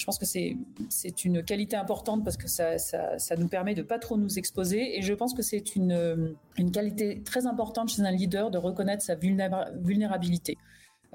je 0.00 0.06
pense 0.06 0.18
que 0.18 0.24
c'est 0.24 1.24
une 1.24 1.42
qualité 1.44 1.76
importante 1.76 2.24
parce 2.24 2.36
que 2.36 2.48
ça, 2.48 3.36
nous 3.36 3.48
permet 3.48 3.74
de 3.74 3.82
pas 3.82 3.98
trop 3.98 4.16
nous 4.16 4.38
exposer 4.38 4.98
et 4.98 5.02
je 5.02 5.12
pense 5.12 5.34
que 5.34 5.42
c'est 5.42 5.76
une 5.76 6.34
une 6.56 6.72
qualité 6.72 7.22
très 7.22 7.46
importante 7.46 7.90
chez 7.90 8.02
un 8.02 8.10
leader 8.10 8.50
de 8.50 8.58
reconnaître 8.58 9.02
sa 9.02 9.14
vulnérabilité. 9.14 10.56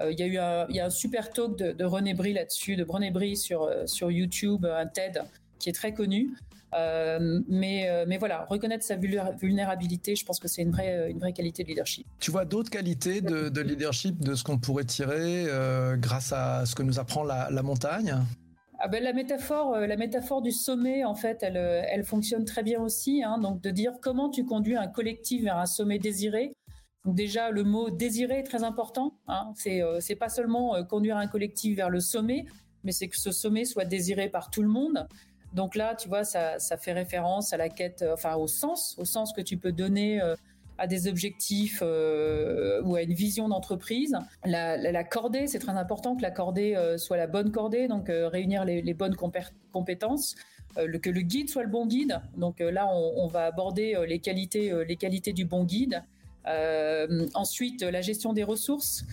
Euh, 0.00 0.12
il 0.12 0.18
y 0.18 0.22
a 0.22 0.66
eu 0.68 0.78
un, 0.78 0.90
super 0.90 1.30
talk 1.30 1.56
de, 1.58 1.72
de 1.72 1.84
René 1.84 2.14
Brie 2.14 2.32
là-dessus, 2.32 2.76
de 2.76 2.84
René 2.84 3.10
Brie 3.10 3.36
sur 3.36 3.62
euh, 3.62 4.12
YouTube, 4.12 4.66
un 4.66 4.86
TED 4.86 5.22
qui 5.58 5.68
est 5.70 5.72
très 5.72 5.94
connu. 5.94 6.36
Euh, 6.74 7.40
mais, 7.48 7.88
euh, 7.88 8.16
voilà, 8.18 8.44
reconnaître 8.48 8.84
sa 8.84 8.96
vulnérabilité, 8.96 10.16
je 10.16 10.24
pense 10.24 10.38
que 10.38 10.48
c'est 10.48 10.62
une 10.62 10.72
vraie, 10.72 11.32
qualité 11.34 11.62
de 11.62 11.68
leadership. 11.68 12.06
Tu 12.20 12.30
vois 12.30 12.44
d'autres 12.44 12.70
qualités 12.70 13.20
de, 13.20 13.48
de, 13.48 13.60
leadership 13.60 14.22
de 14.22 14.34
ce 14.34 14.44
qu'on 14.44 14.58
pourrait 14.58 14.84
tirer 14.84 15.46
euh, 15.48 15.96
grâce 15.96 16.32
à 16.32 16.66
ce 16.66 16.74
que 16.74 16.82
nous 16.82 16.98
apprend 16.98 17.24
la 17.24 17.62
montagne? 17.62 18.16
Ah 18.78 18.88
ben, 18.88 19.02
la 19.02 19.12
métaphore, 19.12 19.74
euh, 19.74 19.86
la 19.86 19.96
métaphore 19.96 20.42
du 20.42 20.52
sommet, 20.52 21.04
en 21.04 21.14
fait, 21.14 21.42
elle, 21.42 21.56
euh, 21.56 22.02
fonctionne 22.04 22.44
très 22.44 22.62
bien 22.62 22.80
aussi. 22.80 23.22
Hein, 23.22 23.38
donc 23.38 23.62
de 23.62 23.70
dire 23.70 23.92
comment 24.02 24.28
tu 24.28 24.44
conduis 24.44 24.76
un 24.76 24.86
collectif 24.86 25.44
vers 25.44 25.56
un 25.56 25.66
sommet 25.66 25.98
désiré. 25.98 26.52
Donc 27.04 27.14
déjà, 27.14 27.50
le 27.50 27.64
mot 27.64 27.90
désiré 27.90 28.40
est 28.40 28.42
très 28.42 28.64
important. 28.64 29.18
Hein, 29.28 29.52
c'est 29.54 29.82
euh, 29.82 30.00
pas 30.18 30.28
seulement 30.28 30.84
conduire 30.84 31.16
un 31.16 31.26
collectif 31.26 31.76
vers 31.76 31.88
le 31.88 32.00
sommet, 32.00 32.44
mais 32.84 32.92
c'est 32.92 33.08
que 33.08 33.16
ce 33.16 33.32
sommet 33.32 33.64
soit 33.64 33.84
désiré 33.84 34.28
par 34.28 34.50
tout 34.50 34.62
le 34.62 34.68
monde. 34.68 35.06
Donc 35.54 35.74
là, 35.74 35.94
tu 35.94 36.08
vois, 36.08 36.24
ça, 36.24 36.58
ça 36.58 36.76
fait 36.76 36.92
référence 36.92 37.52
à 37.52 37.56
la 37.56 37.70
quête, 37.70 38.04
enfin 38.12 38.34
au 38.34 38.46
sens, 38.46 38.94
au 38.98 39.04
sens 39.06 39.32
que 39.32 39.40
tu 39.40 39.56
peux 39.56 39.72
donner 39.72 40.20
à 40.78 40.86
des 40.86 41.08
objectifs 41.08 41.80
euh, 41.82 42.82
ou 42.82 42.96
à 42.96 43.02
une 43.02 43.12
vision 43.12 43.48
d'entreprise. 43.48 44.16
La, 44.44 45.04
cordée, 45.04 45.46
c'est 45.46 45.58
très 45.58 45.72
important 45.72 46.16
que 46.16 46.22
la 46.22 46.30
cordée 46.30 46.74
euh, 46.74 46.98
soit 46.98 47.16
la 47.16 47.26
bonne 47.26 47.50
cordée, 47.50 47.88
donc 47.88 48.10
euh, 48.10 48.28
réunir 48.28 48.64
les, 48.64 48.94
bonnes 48.94 49.16
compétences. 49.72 50.34
Que 50.74 51.08
le 51.08 51.20
guide 51.22 51.48
soit 51.48 51.62
le 51.62 51.70
bon 51.70 51.86
guide. 51.86 52.20
Donc 52.36 52.60
là, 52.60 52.86
on, 52.92 53.26
va 53.28 53.46
aborder 53.46 53.96
les 54.06 54.18
qualités, 54.18 54.70
les 54.86 54.96
qualités 54.96 55.32
du 55.32 55.46
bon 55.46 55.64
guide. 55.64 56.02
ensuite, 57.32 57.82
la 57.82 58.02
gestion 58.02 58.34
des 58.34 58.44
ressources. 58.44 59.06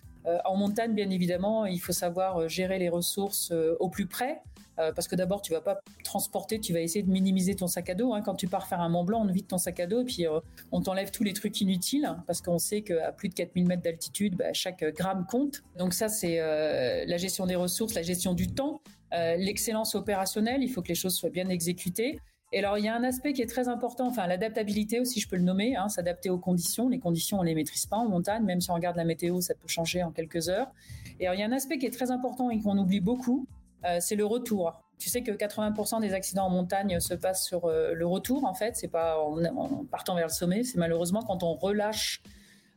en 0.43 0.57
montagne, 0.57 0.93
bien 0.93 1.09
évidemment, 1.09 1.65
il 1.65 1.79
faut 1.79 1.93
savoir 1.93 2.49
gérer 2.49 2.79
les 2.79 2.89
ressources 2.89 3.53
au 3.79 3.87
plus 3.87 4.07
près. 4.07 4.41
Euh, 4.79 4.91
parce 4.91 5.07
que 5.07 5.15
d'abord, 5.15 5.41
tu 5.41 5.53
vas 5.53 5.61
pas 5.61 5.79
transporter, 6.03 6.59
tu 6.59 6.73
vas 6.73 6.81
essayer 6.81 7.03
de 7.03 7.11
minimiser 7.11 7.55
ton 7.55 7.67
sac 7.67 7.89
à 7.89 7.95
dos. 7.95 8.13
Hein. 8.13 8.21
Quand 8.21 8.35
tu 8.35 8.47
pars 8.47 8.67
faire 8.67 8.81
un 8.81 8.89
Mont 8.89 9.03
Blanc, 9.03 9.21
on 9.21 9.31
vide 9.31 9.47
ton 9.47 9.57
sac 9.57 9.79
à 9.79 9.87
dos 9.87 10.01
et 10.01 10.05
puis 10.05 10.25
euh, 10.25 10.39
on 10.71 10.81
t'enlève 10.81 11.11
tous 11.11 11.23
les 11.23 11.33
trucs 11.33 11.59
inutiles 11.61 12.09
parce 12.25 12.41
qu'on 12.41 12.59
sait 12.59 12.81
qu'à 12.81 13.11
plus 13.11 13.29
de 13.29 13.33
4000 13.33 13.67
mètres 13.67 13.83
d'altitude, 13.83 14.35
bah, 14.35 14.53
chaque 14.53 14.83
gramme 14.95 15.25
compte. 15.29 15.63
Donc 15.77 15.93
ça, 15.93 16.09
c'est 16.09 16.39
euh, 16.39 17.05
la 17.05 17.17
gestion 17.17 17.45
des 17.45 17.55
ressources, 17.55 17.93
la 17.93 18.03
gestion 18.03 18.33
du 18.33 18.47
temps, 18.47 18.81
l'excellence 19.11 19.93
opérationnelle. 19.93 20.63
Il 20.63 20.69
faut 20.69 20.81
que 20.81 20.87
les 20.87 20.95
choses 20.95 21.13
soient 21.13 21.29
bien 21.29 21.47
exécutées. 21.49 22.19
Et 22.53 22.59
alors, 22.59 22.77
il 22.77 22.85
y 22.85 22.87
a 22.87 22.95
un 22.95 23.03
aspect 23.03 23.33
qui 23.33 23.41
est 23.41 23.47
très 23.47 23.67
important, 23.67 24.07
enfin 24.07 24.27
l'adaptabilité 24.27 24.99
aussi, 24.99 25.19
je 25.19 25.27
peux 25.27 25.37
le 25.37 25.41
nommer, 25.41 25.75
hein, 25.75 25.89
s'adapter 25.89 26.29
aux 26.29 26.37
conditions. 26.37 26.87
Les 26.87 26.99
conditions, 26.99 27.39
on 27.39 27.41
les 27.41 27.55
maîtrise 27.55 27.87
pas 27.87 27.97
en 27.97 28.07
montagne, 28.07 28.43
même 28.43 28.61
si 28.61 28.69
on 28.69 28.75
regarde 28.75 28.95
la 28.95 29.05
météo, 29.05 29.41
ça 29.41 29.55
peut 29.55 29.67
changer 29.67 30.03
en 30.03 30.11
quelques 30.11 30.49
heures. 30.49 30.71
Et 31.19 31.25
alors, 31.25 31.35
il 31.35 31.39
y 31.41 31.43
a 31.43 31.47
un 31.47 31.51
aspect 31.51 31.79
qui 31.79 31.87
est 31.87 31.93
très 31.93 32.11
important 32.11 32.51
et 32.51 32.59
qu'on 32.59 32.77
oublie 32.77 32.99
beaucoup, 32.99 33.47
euh, 33.85 33.97
c'est 33.99 34.15
le 34.15 34.25
retour. 34.25 34.81
Tu 34.97 35.09
sais 35.09 35.21
que 35.21 35.31
80% 35.31 35.99
des 35.99 36.13
accidents 36.13 36.45
en 36.45 36.49
montagne 36.49 36.99
se 36.99 37.13
passent 37.13 37.45
sur 37.45 37.65
euh, 37.65 37.93
le 37.93 38.05
retour, 38.05 38.45
en 38.45 38.53
fait. 38.53 38.75
C'est 38.77 38.87
pas 38.87 39.19
en, 39.19 39.85
partant 39.85 40.15
vers 40.15 40.27
le 40.27 40.33
sommet. 40.33 40.63
C'est 40.63 40.77
malheureusement 40.77 41.21
quand 41.21 41.43
on 41.43 41.53
relâche 41.53 42.21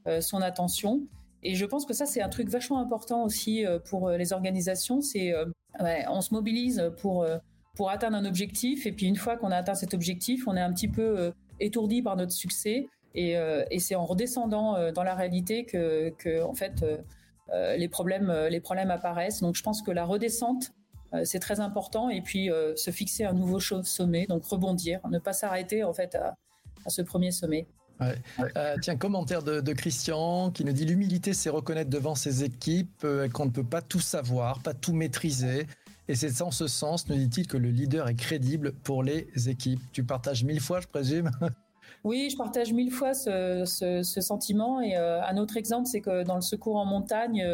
euh, 0.06 0.20
son 0.20 0.40
attention. 0.40 1.02
Et 1.42 1.54
je 1.54 1.64
pense 1.64 1.86
que 1.86 1.94
ça, 1.94 2.06
c'est 2.06 2.22
un 2.22 2.28
truc 2.28 2.48
vachement 2.48 2.80
important 2.80 3.22
aussi 3.22 3.64
pour 3.88 4.10
les 4.10 4.32
organisations. 4.32 5.00
C'est, 5.00 5.32
on 5.78 6.20
se 6.20 6.34
mobilise 6.34 6.90
pour, 6.96 7.24
pour 7.76 7.90
atteindre 7.90 8.16
un 8.16 8.24
objectif. 8.24 8.84
Et 8.84 8.90
puis, 8.90 9.06
une 9.06 9.14
fois 9.14 9.36
qu'on 9.36 9.52
a 9.52 9.56
atteint 9.56 9.74
cet 9.74 9.94
objectif, 9.94 10.48
on 10.48 10.56
est 10.56 10.60
un 10.60 10.72
petit 10.72 10.88
peu 10.88 11.32
étourdi 11.60 12.02
par 12.02 12.16
notre 12.16 12.32
succès. 12.32 12.88
Et, 13.14 13.36
et 13.70 13.78
c'est 13.78 13.94
en 13.94 14.06
redescendant 14.06 14.90
dans 14.90 15.02
la 15.04 15.14
réalité 15.14 15.66
que, 15.66 16.08
que 16.18 16.42
en 16.42 16.54
fait, 16.54 16.84
les, 17.52 17.88
problèmes, 17.88 18.34
les 18.50 18.60
problèmes 18.60 18.90
apparaissent. 18.90 19.40
Donc, 19.40 19.54
je 19.54 19.62
pense 19.62 19.82
que 19.82 19.92
la 19.92 20.04
redescente, 20.04 20.72
c'est 21.24 21.38
très 21.38 21.60
important. 21.60 22.10
Et 22.10 22.20
puis 22.20 22.50
euh, 22.50 22.74
se 22.76 22.90
fixer 22.90 23.24
un 23.24 23.32
nouveau 23.32 23.60
sommet, 23.60 24.26
donc 24.26 24.44
rebondir, 24.44 25.00
ne 25.08 25.18
pas 25.18 25.32
s'arrêter 25.32 25.84
en 25.84 25.92
fait 25.92 26.14
à, 26.14 26.34
ce 26.88 27.02
premier 27.02 27.32
sommet. 27.32 27.66
Euh, 28.00 28.76
tiens, 28.82 28.96
commentaire 28.96 29.42
de, 29.42 29.72
Christian 29.72 30.50
qui 30.50 30.64
nous 30.64 30.72
dit 30.72 30.84
l'humilité, 30.84 31.32
c'est 31.32 31.48
reconnaître 31.48 31.90
devant 31.90 32.14
ses 32.14 32.44
équipes 32.44 33.06
qu'on 33.32 33.46
ne 33.46 33.50
peut 33.50 33.64
pas 33.64 33.82
tout 33.82 34.00
savoir, 34.00 34.62
pas 34.62 34.74
tout 34.74 34.92
maîtriser. 34.92 35.66
Et 36.08 36.14
c'est 36.14 36.42
en 36.42 36.52
ce 36.52 36.68
sens, 36.68 37.08
nous 37.08 37.16
dit-il, 37.16 37.48
que 37.48 37.56
le 37.56 37.70
leader 37.70 38.08
est 38.08 38.14
crédible 38.14 38.72
pour 38.72 39.02
les 39.02 39.26
équipes. 39.48 39.80
Tu 39.92 40.04
partages 40.04 40.44
mille 40.44 40.60
fois, 40.60 40.80
je 40.80 40.86
présume? 40.86 41.30
Oui, 42.04 42.28
je 42.30 42.36
partage 42.36 42.72
mille 42.72 42.92
fois 42.92 43.14
ce, 43.14 43.64
sentiment. 44.20 44.80
Et 44.80 44.94
un 44.94 45.36
autre 45.38 45.56
exemple, 45.56 45.88
c'est 45.88 46.00
que 46.00 46.22
dans 46.22 46.36
le 46.36 46.42
secours 46.42 46.76
en 46.76 46.84
montagne, 46.84 47.44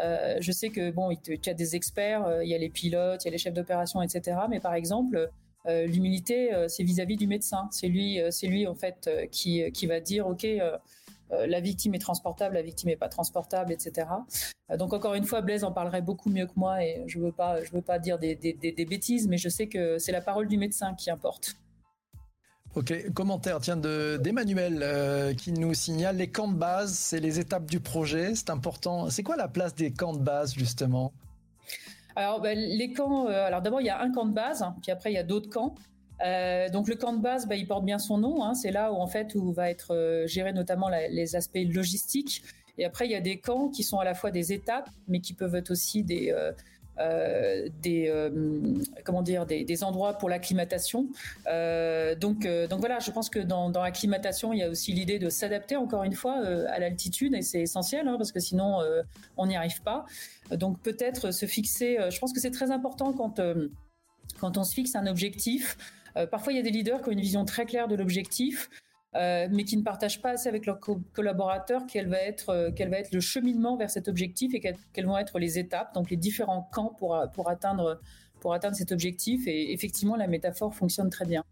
euh, 0.00 0.36
je 0.40 0.52
sais 0.52 0.70
que 0.70 0.90
bon, 0.90 1.10
il 1.10 1.40
y 1.44 1.50
a 1.50 1.54
des 1.54 1.76
experts, 1.76 2.24
euh, 2.26 2.44
il 2.44 2.50
y 2.50 2.54
a 2.54 2.58
les 2.58 2.68
pilotes, 2.68 3.24
il 3.24 3.28
y 3.28 3.30
a 3.30 3.32
les 3.32 3.38
chefs 3.38 3.54
d'opération, 3.54 4.02
etc. 4.02 4.38
Mais 4.48 4.60
par 4.60 4.74
exemple, 4.74 5.30
euh, 5.66 5.86
l'humilité, 5.86 6.50
c'est 6.68 6.84
vis-à-vis 6.84 7.16
du 7.16 7.26
médecin. 7.26 7.68
C'est 7.70 7.88
lui, 7.88 8.20
c'est 8.30 8.46
lui 8.46 8.66
en 8.66 8.74
fait 8.74 9.10
qui, 9.30 9.70
qui 9.72 9.86
va 9.86 10.00
dire, 10.00 10.26
ok. 10.26 10.46
la 11.30 11.60
victime 11.60 11.94
est 11.94 11.98
transportable, 11.98 12.54
la 12.54 12.62
victime 12.62 12.88
n'est 12.88 12.96
pas 12.96 13.08
transportable, 13.08 13.72
etc. 13.72 14.08
donc 14.78 14.92
encore 14.94 15.14
une 15.14 15.24
fois, 15.24 15.42
Blaise 15.42 15.64
en 15.64 15.72
parlerait 15.72 16.00
beaucoup 16.00 16.30
mieux 16.30 16.46
que 16.46 16.54
moi 16.56 16.82
et 16.82 17.02
je 17.06 17.18
veux 17.18 17.34
veux 17.72 17.82
pas 17.82 17.98
dire 17.98 18.18
des, 18.18 18.34
des, 18.34 18.54
des, 18.54 18.84
bêtises, 18.86 19.28
mais 19.28 19.36
je 19.36 19.48
sais 19.50 19.66
que 19.66 19.98
c'est 19.98 20.12
la 20.12 20.22
parole 20.22 20.48
du 20.48 20.56
médecin 20.56 20.94
qui 20.94 21.10
importe. 21.10 21.56
Ok, 22.78 23.12
commentaire 23.12 23.58
tiens 23.58 23.76
d'Emmanuel 23.76 24.78
euh, 24.84 25.34
qui 25.34 25.50
nous 25.50 25.74
signale 25.74 26.16
les 26.16 26.28
camps 26.28 26.46
de 26.46 26.56
base, 26.56 26.94
c'est 26.94 27.18
les 27.18 27.40
étapes 27.40 27.66
du 27.66 27.80
projet, 27.80 28.36
c'est 28.36 28.50
important. 28.50 29.10
C'est 29.10 29.24
quoi 29.24 29.34
la 29.34 29.48
place 29.48 29.74
des 29.74 29.90
camps 29.90 30.12
de 30.12 30.20
base 30.20 30.54
justement? 30.54 31.12
Alors 32.14 32.40
ben, 32.40 32.56
les 32.56 32.92
camps, 32.92 33.26
euh, 33.26 33.46
alors 33.46 33.62
d'abord 33.62 33.80
il 33.80 33.88
y 33.88 33.90
a 33.90 34.00
un 34.00 34.12
camp 34.12 34.26
de 34.26 34.32
base, 34.32 34.62
hein, 34.62 34.76
puis 34.80 34.92
après 34.92 35.10
il 35.10 35.16
y 35.16 35.18
a 35.18 35.24
d'autres 35.24 35.50
camps. 35.50 35.74
Euh, 36.24 36.68
donc 36.68 36.86
le 36.86 36.94
camp 36.94 37.12
de 37.12 37.20
base, 37.20 37.48
ben, 37.48 37.56
il 37.56 37.66
porte 37.66 37.84
bien 37.84 37.98
son 37.98 38.16
nom. 38.16 38.44
Hein, 38.44 38.54
c'est 38.54 38.70
là 38.70 38.92
où 38.92 38.94
en 38.94 39.08
fait 39.08 39.34
où 39.34 39.50
va 39.52 39.70
être 39.70 40.22
géré 40.26 40.52
notamment 40.52 40.88
les 40.88 41.34
aspects 41.34 41.58
logistiques. 41.68 42.44
Et 42.78 42.84
après 42.84 43.06
il 43.06 43.10
y 43.10 43.16
a 43.16 43.20
des 43.20 43.40
camps 43.40 43.70
qui 43.70 43.82
sont 43.82 43.98
à 43.98 44.04
la 44.04 44.14
fois 44.14 44.30
des 44.30 44.52
étapes, 44.52 44.88
mais 45.08 45.18
qui 45.18 45.32
peuvent 45.32 45.56
être 45.56 45.72
aussi 45.72 46.04
des 46.04 46.30
euh, 46.30 46.52
des 46.98 48.08
euh, 48.08 48.30
comment 49.04 49.22
dire 49.22 49.46
des, 49.46 49.84
endroits 49.84 50.14
pour 50.14 50.28
l'acclimatation. 50.28 51.08
Euh, 51.46 52.14
donc 52.14 52.46
donc 52.68 52.80
voilà, 52.80 52.98
je 52.98 53.10
pense 53.10 53.30
que 53.30 53.38
dans, 53.38 53.70
dans 53.70 53.82
l'acclimatation, 53.82 54.52
il 54.52 54.58
y 54.58 54.62
a 54.62 54.68
aussi 54.68 54.92
l'idée 54.92 55.18
de 55.18 55.30
s'adapter 55.30 55.76
encore 55.76 56.04
une 56.04 56.14
fois 56.14 56.34
à 56.34 56.78
l'altitude 56.78 57.34
et 57.34 57.42
c'est 57.42 57.60
essentiel 57.60 58.08
hein, 58.08 58.16
parce 58.18 58.32
que 58.32 58.40
sinon 58.40 58.78
on 59.36 59.46
n'y 59.46 59.56
arrive 59.56 59.82
pas. 59.82 60.06
Donc 60.50 60.80
peut-être 60.80 61.30
se 61.30 61.46
fixer. 61.46 61.98
je 62.10 62.18
pense 62.18 62.32
que 62.32 62.40
c'est 62.40 62.50
très 62.50 62.70
important 62.70 63.12
quand 63.12 63.40
quand 64.40 64.56
on 64.56 64.64
se 64.64 64.74
fixe 64.74 64.94
un 64.96 65.06
objectif. 65.06 65.76
parfois, 66.30 66.52
il 66.52 66.56
y 66.56 66.58
a 66.60 66.62
des 66.62 66.70
leaders 66.70 67.02
qui 67.02 67.08
ont 67.08 67.12
une 67.12 67.20
vision 67.20 67.44
très 67.44 67.66
claire 67.66 67.88
de 67.88 67.94
l'objectif. 67.94 68.70
Euh, 69.14 69.48
mais 69.50 69.64
qui 69.64 69.76
ne 69.76 69.82
partagent 69.82 70.20
pas 70.20 70.32
assez 70.32 70.50
avec 70.50 70.66
leurs 70.66 70.80
collaborateurs 71.14 71.84
quel 71.90 72.08
va 72.08 72.18
être 72.18 72.50
euh, 72.50 72.70
quel 72.76 72.90
va 72.90 72.98
être 72.98 73.10
le 73.10 73.20
cheminement 73.20 73.74
vers 73.74 73.88
cet 73.88 74.06
objectif 74.06 74.52
et 74.54 74.60
quelles 74.60 75.06
vont 75.06 75.16
être 75.16 75.38
les 75.38 75.58
étapes, 75.58 75.94
donc 75.94 76.10
les 76.10 76.18
différents 76.18 76.68
camps 76.72 76.94
pour 76.98 77.18
pour 77.32 77.48
atteindre 77.48 78.00
pour 78.40 78.52
atteindre 78.52 78.76
cet 78.76 78.92
objectif. 78.92 79.46
Et 79.46 79.72
effectivement, 79.72 80.16
la 80.16 80.26
métaphore 80.26 80.74
fonctionne 80.74 81.08
très 81.08 81.24
bien. 81.24 81.42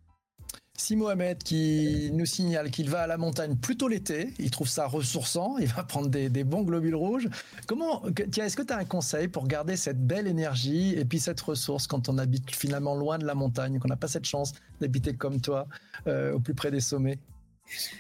Si 0.79 0.95
Mohamed 0.95 1.43
qui 1.43 2.11
nous 2.13 2.27
signale 2.27 2.71
qu'il 2.71 2.91
va 2.91 3.01
à 3.01 3.07
la 3.07 3.17
montagne 3.17 3.57
plutôt 3.57 3.89
l'été, 3.89 4.35
il 4.39 4.51
trouve 4.51 4.69
ça 4.69 4.87
ressourçant, 4.87 5.57
il 5.57 5.69
va 5.69 5.83
prendre 5.85 6.09
des, 6.09 6.45
bons 6.45 6.63
globules 6.63 6.95
rouges. 6.95 7.29
Comment, 7.67 8.03
est-ce 8.07 8.57
que 8.57 8.63
tu 8.63 8.75
as 8.75 8.77
un 8.77 8.85
conseil 8.85 9.29
pour 9.29 9.47
garder 9.47 9.77
cette 9.77 10.07
belle 10.07 10.27
énergie 10.27 10.93
et 10.95 11.07
puis 11.07 11.19
cette 11.19 11.41
ressource 11.41 11.87
quand 11.87 12.11
on 12.11 12.19
habite 12.19 12.55
finalement 12.55 12.95
loin 12.95 13.17
de 13.17 13.25
la 13.25 13.35
montagne, 13.35 13.79
qu'on 13.79 13.89
n'a 13.89 13.97
pas 13.97 14.09
cette 14.09 14.27
chance 14.27 14.53
d'habiter 14.81 15.15
comme 15.15 15.41
toi 15.41 15.67
euh, 16.07 16.35
au 16.35 16.41
plus 16.41 16.55
près 16.55 16.71
des 16.71 16.81
sommets? 16.81 17.19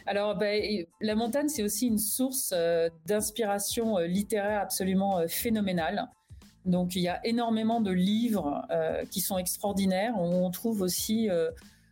Alors, 0.07 0.37
ben, 0.37 0.85
la 1.01 1.15
montagne, 1.15 1.49
c'est 1.49 1.63
aussi 1.63 1.87
une 1.87 1.99
source 1.99 2.53
euh, 2.55 2.89
d'inspiration 3.07 3.99
euh, 3.99 4.07
littéraire 4.07 4.61
absolument 4.61 5.19
euh, 5.19 5.27
phénoménale. 5.29 6.09
Donc, 6.65 6.97
il 6.97 7.03
y 7.03 7.09
a 7.09 7.25
énormément 7.25 7.81
de 7.81 7.93
livres 7.93 8.67
qui 9.13 9.21
sont 9.21 9.39
extraordinaires. 9.39 10.15
On 10.19 10.51
trouve 10.51 10.81
aussi. 10.81 11.29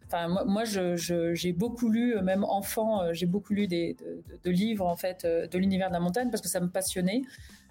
Enfin, 0.06 0.26
moi, 0.26 0.64
j'ai 0.64 1.52
beaucoup 1.52 1.88
lu, 1.88 2.20
même 2.22 2.42
enfant, 2.42 3.12
j'ai 3.12 3.26
beaucoup 3.26 3.52
lu 3.52 3.68
des, 3.68 3.96
de, 4.42 4.50
livres 4.50 4.84
en 4.84 4.96
fait 4.96 5.24
de 5.24 5.58
l'univers 5.58 5.90
de 5.90 5.92
la 5.92 6.00
montagne 6.00 6.28
parce 6.28 6.40
que 6.40 6.48
ça 6.48 6.58
me 6.58 6.68
passionnait. 6.68 7.22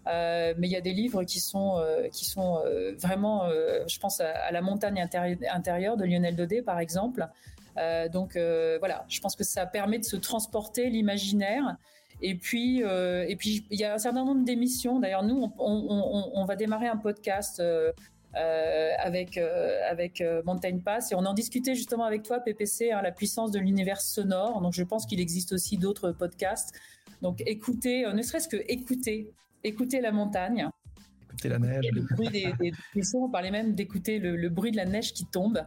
mais 0.05 0.55
il 0.61 0.71
y 0.71 0.77
a 0.77 0.81
des 0.81 0.93
livres 0.93 1.25
qui 1.25 1.41
sont 1.41 1.83
qui 2.13 2.23
sont 2.23 2.63
vraiment, 2.97 3.49
je 3.85 3.99
pense 3.99 4.21
à, 4.21 4.51
la 4.51 4.61
montagne 4.61 5.05
intérieure 5.51 5.97
de 5.97 6.05
Lionel 6.05 6.37
Daudet 6.37 6.61
par 6.61 6.79
exemple, 6.79 7.27
donc 8.11 8.35
euh, 8.35 8.77
voilà, 8.79 9.05
je 9.09 9.19
pense 9.19 9.35
que 9.35 9.43
ça 9.43 9.65
permet 9.65 9.99
de 9.99 10.05
se 10.05 10.15
transporter 10.15 10.89
l'imaginaire. 10.89 11.77
Et 12.21 12.35
puis, 12.35 12.83
euh, 12.83 13.25
et 13.27 13.35
puis, 13.35 13.65
il 13.69 13.79
y 13.79 13.83
a 13.83 13.95
un 13.95 13.97
certain 13.97 14.23
nombre 14.23 14.45
d'émissions. 14.45 14.99
D'ailleurs, 14.99 15.23
nous, 15.23 15.51
on, 15.57 16.45
va 16.45 16.55
démarrer 16.55 16.87
un 16.87 16.97
podcast 16.97 17.61
avec 18.33 19.37
avec 19.37 20.23
Mountain 20.45 20.79
Pass 20.79 21.11
et 21.11 21.15
on 21.15 21.25
en 21.25 21.33
discutait 21.33 21.75
justement 21.75 22.05
avec 22.05 22.23
toi, 22.23 22.39
PPC, 22.39 22.91
hein, 22.91 23.01
la 23.01 23.11
puissance 23.11 23.51
de 23.51 23.59
l'univers 23.59 23.99
sonore. 23.99 24.61
Donc, 24.61 24.73
je 24.73 24.83
pense 24.83 25.05
qu'il 25.05 25.19
existe 25.19 25.53
aussi 25.53 25.77
d'autres 25.77 26.11
podcasts. 26.11 26.73
Donc, 27.21 27.41
écoutez, 27.45 28.05
ne 28.13 28.21
serait-ce 28.21 28.47
que 28.47 28.57
écouter, 28.67 29.33
écouter 29.63 29.99
la 29.99 30.11
montagne. 30.11 30.69
Écouter 31.23 31.49
la 31.49 31.59
neige. 31.59 31.89
Le 31.91 32.01
bruit 32.15 32.29
des, 32.29 32.53
des, 32.59 32.71
on 33.15 33.29
parlait 33.29 33.51
même 33.51 33.73
d'écouter 33.73 34.19
le, 34.19 34.49
bruit 34.49 34.71
de 34.71 34.77
la 34.77 34.85
neige 34.85 35.13
qui 35.13 35.25
tombe. 35.25 35.65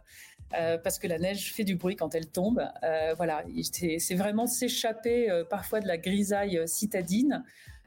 Euh, 0.53 0.77
parce 0.77 0.97
que 0.97 1.07
la 1.07 1.19
neige 1.19 1.53
fait 1.53 1.63
du 1.63 1.75
bruit 1.75 1.95
quand 1.95 2.15
elle 2.15 2.27
tombe. 2.27 2.63
Euh, 2.83 3.13
voilà, 3.17 3.43
c'est 3.71 4.15
vraiment 4.15 4.47
s'échapper 4.47 5.29
euh, 5.29 5.43
parfois 5.43 5.79
de 5.81 5.87
la 5.87 5.97
grisaille 5.97 6.61
citadine. 6.67 7.43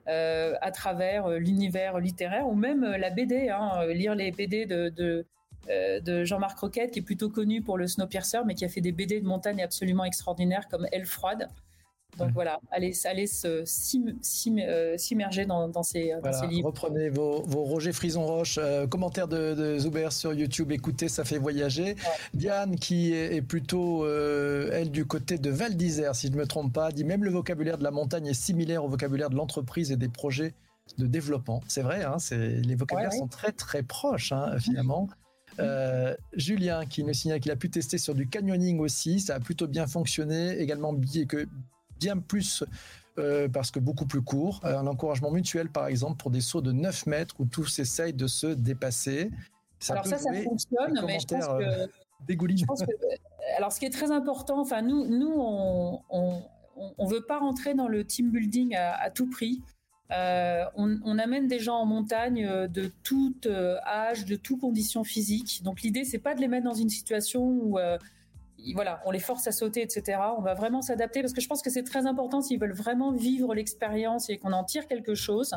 à 0.07 0.70
travers 0.73 1.29
l'univers 1.29 2.01
littéraire 2.01 2.49
ou 2.49 2.55
même 2.55 2.83
la 2.83 3.11
BD, 3.11 3.49
hein, 3.49 3.87
lire 3.87 4.14
les 4.16 4.33
BD 4.33 4.66
de, 4.66 4.88
de, 4.88 6.25
Jean-Marc 6.25 6.59
Roquette, 6.59 6.90
qui 6.90 6.99
est 6.99 7.03
plutôt 7.03 7.31
connu 7.31 7.62
pour 7.62 7.79
le 7.79 7.87
Snowpiercer, 7.87 8.40
mais 8.44 8.55
qui 8.55 8.64
a 8.64 8.68
fait 8.68 8.81
des 8.81 8.90
BD 8.90 9.20
de 9.20 9.27
montagne 9.27 9.62
absolument 9.62 10.05
extraordinaires 10.05 10.66
comme 10.68 10.87
Elle 10.90 11.07
froide. 11.07 11.49
Donc 12.18 12.33
voilà, 12.33 12.61
allez, 12.70 12.92
allez 13.05 13.31
euh, 13.44 13.62
s'immerger 13.64 15.46
dans, 15.46 15.68
dans, 15.68 15.83
ces, 15.83 16.12
livres. 16.49 16.66
Reprenez 16.66 17.09
vos, 17.09 17.42
vos 17.42 17.64
Roger 17.64 17.92
Frison 17.92 18.27
Roche, 18.27 18.59
euh, 18.61 18.87
commentaires 18.87 19.29
de, 19.29 19.55
de, 19.55 19.79
Zuber 19.79 20.11
sur 20.11 20.35
YouTube, 20.35 20.73
écoutez, 20.73 21.09
ça 21.09 21.25
fait 21.25 21.38
voyager. 21.38 21.96
Diane, 22.35 22.77
qui 22.77 23.12
est, 23.12 23.42
plutôt, 23.42 24.05
euh, 24.05 24.70
elle, 24.73 24.90
du 24.90 25.07
côté 25.07 25.38
de 25.38 25.51
Val 25.51 25.77
d'Isère, 25.77 26.14
si 26.14 26.27
je 26.27 26.33
ne 26.33 26.38
me 26.38 26.46
trompe 26.46 26.73
pas, 26.73 26.90
dit 26.90 27.05
même 27.05 27.25
le 27.25 27.31
vocabulaire 27.31 27.79
de 27.79 27.85
la 27.85 27.90
montagne 27.90 28.27
est 28.27 28.35
similaire 28.35 28.85
au 28.85 28.88
vocabulaire 28.88 29.31
de 29.31 29.37
l'entreprise 29.37 29.92
et 29.92 29.96
des 29.96 30.09
projets 30.09 30.55
de 30.99 31.07
développement. 31.07 31.62
C'est 31.68 31.83
vrai, 31.83 32.03
hein, 32.03 32.16
les 32.31 32.75
vocabulaires 32.75 33.12
sont 33.12 33.29
très 33.29 33.53
très 33.53 33.83
proches 33.83 34.33
hein, 34.33 34.59
finalement. 34.59 35.09
Julien 36.35 36.87
qui 36.87 37.05
nous 37.05 37.12
signale 37.12 37.40
qu'il 37.40 37.51
a 37.51 37.57
pu 37.57 37.68
tester 37.70 37.99
sur 37.99 38.14
du 38.14 38.27
canyoning 38.29 38.79
aussi, 38.81 39.20
ça 39.20 39.35
a 39.35 39.40
plutôt 39.40 39.66
bien 39.66 39.87
fonctionné, 39.87 40.59
également 40.59 40.94
que 41.29 41.46
bien 42.01 42.17
plus 42.17 42.65
euh, 43.19 43.49
parce 43.49 43.71
que 43.71 43.79
beaucoup 43.79 44.07
plus 44.07 44.23
court. 44.23 44.61
Euh, 44.65 44.79
un 44.79 44.87
encouragement 44.87 45.31
mutuel, 45.31 45.69
par 45.69 45.87
exemple, 45.87 46.17
pour 46.17 46.31
des 46.31 46.41
sauts 46.41 46.61
de 46.63 46.73
9 46.73 47.07
mètres 47.07 47.35
où 47.39 47.45
tous 47.45 47.79
essayent 47.79 48.15
de 48.15 48.27
se 48.27 48.47
dépasser. 48.47 49.31
alors 49.89 50.07
ça, 50.07 50.19
ça 50.19 50.33
fonctionne, 50.43 51.01
mais 51.07 51.19
je 51.19 51.27
pense 51.27 51.47
que... 51.47 51.63
Euh, 51.63 51.87
je 52.29 52.65
pense 52.67 52.83
que, 52.83 52.93
alors, 53.57 53.73
ce 53.73 53.81
qui 53.81 53.87
est 53.87 53.91
très 53.91 54.11
important, 54.11 54.61
enfin, 54.61 54.83
nous, 54.83 55.07
nous, 55.07 55.33
on, 55.35 56.01
on, 56.99 57.07
veut 57.07 57.23
pas 57.23 57.39
rentrer 57.39 57.73
dans 57.73 57.89
le 57.89 58.05
team 58.05 58.31
building 58.31 58.77
à, 58.77 59.11
tout 59.11 59.29
prix. 59.29 59.63
on, 60.11 61.19
amène 61.19 61.47
des 61.47 61.59
gens 61.59 61.77
en 61.77 61.87
montagne 61.87 62.69
de 62.69 62.93
tout 63.03 63.35
âge, 63.47 64.27
de 64.27 64.37
toutes 64.37 64.61
conditions 64.61 65.03
physiques. 65.03 65.63
Donc 65.65 65.81
l'idée, 65.81 66.05
c'est 66.05 66.19
pas 66.19 66.35
de 66.35 66.43
les 66.43 66.49
mettre 66.49 66.67
dans 66.67 66.75
une 66.75 66.91
situation 66.91 67.43
où 67.43 67.79
voilà, 68.75 69.01
on 69.05 69.11
les 69.11 69.18
force 69.18 69.46
à 69.46 69.53
sauter, 69.53 69.83
etc. 69.83 70.18
On 70.37 70.42
va 70.42 70.55
vraiment 70.55 70.83
s'adapter 70.83 71.20
parce 71.20 71.33
que 71.33 71.40
je 71.40 71.49
pense 71.49 71.62
que 71.62 71.70
c'est 71.70 71.83
très 71.83 72.07
important 72.07 72.40
s'ils 72.40 72.59
veulent 72.59 72.75
vraiment 72.75 73.12
vivre 73.12 73.55
l'expérience 73.55 74.31
et 74.31 74.38
qu'on 74.38 74.53
en 74.53 74.64
tire 74.64 74.87
quelque 74.87 75.14
chose. 75.14 75.55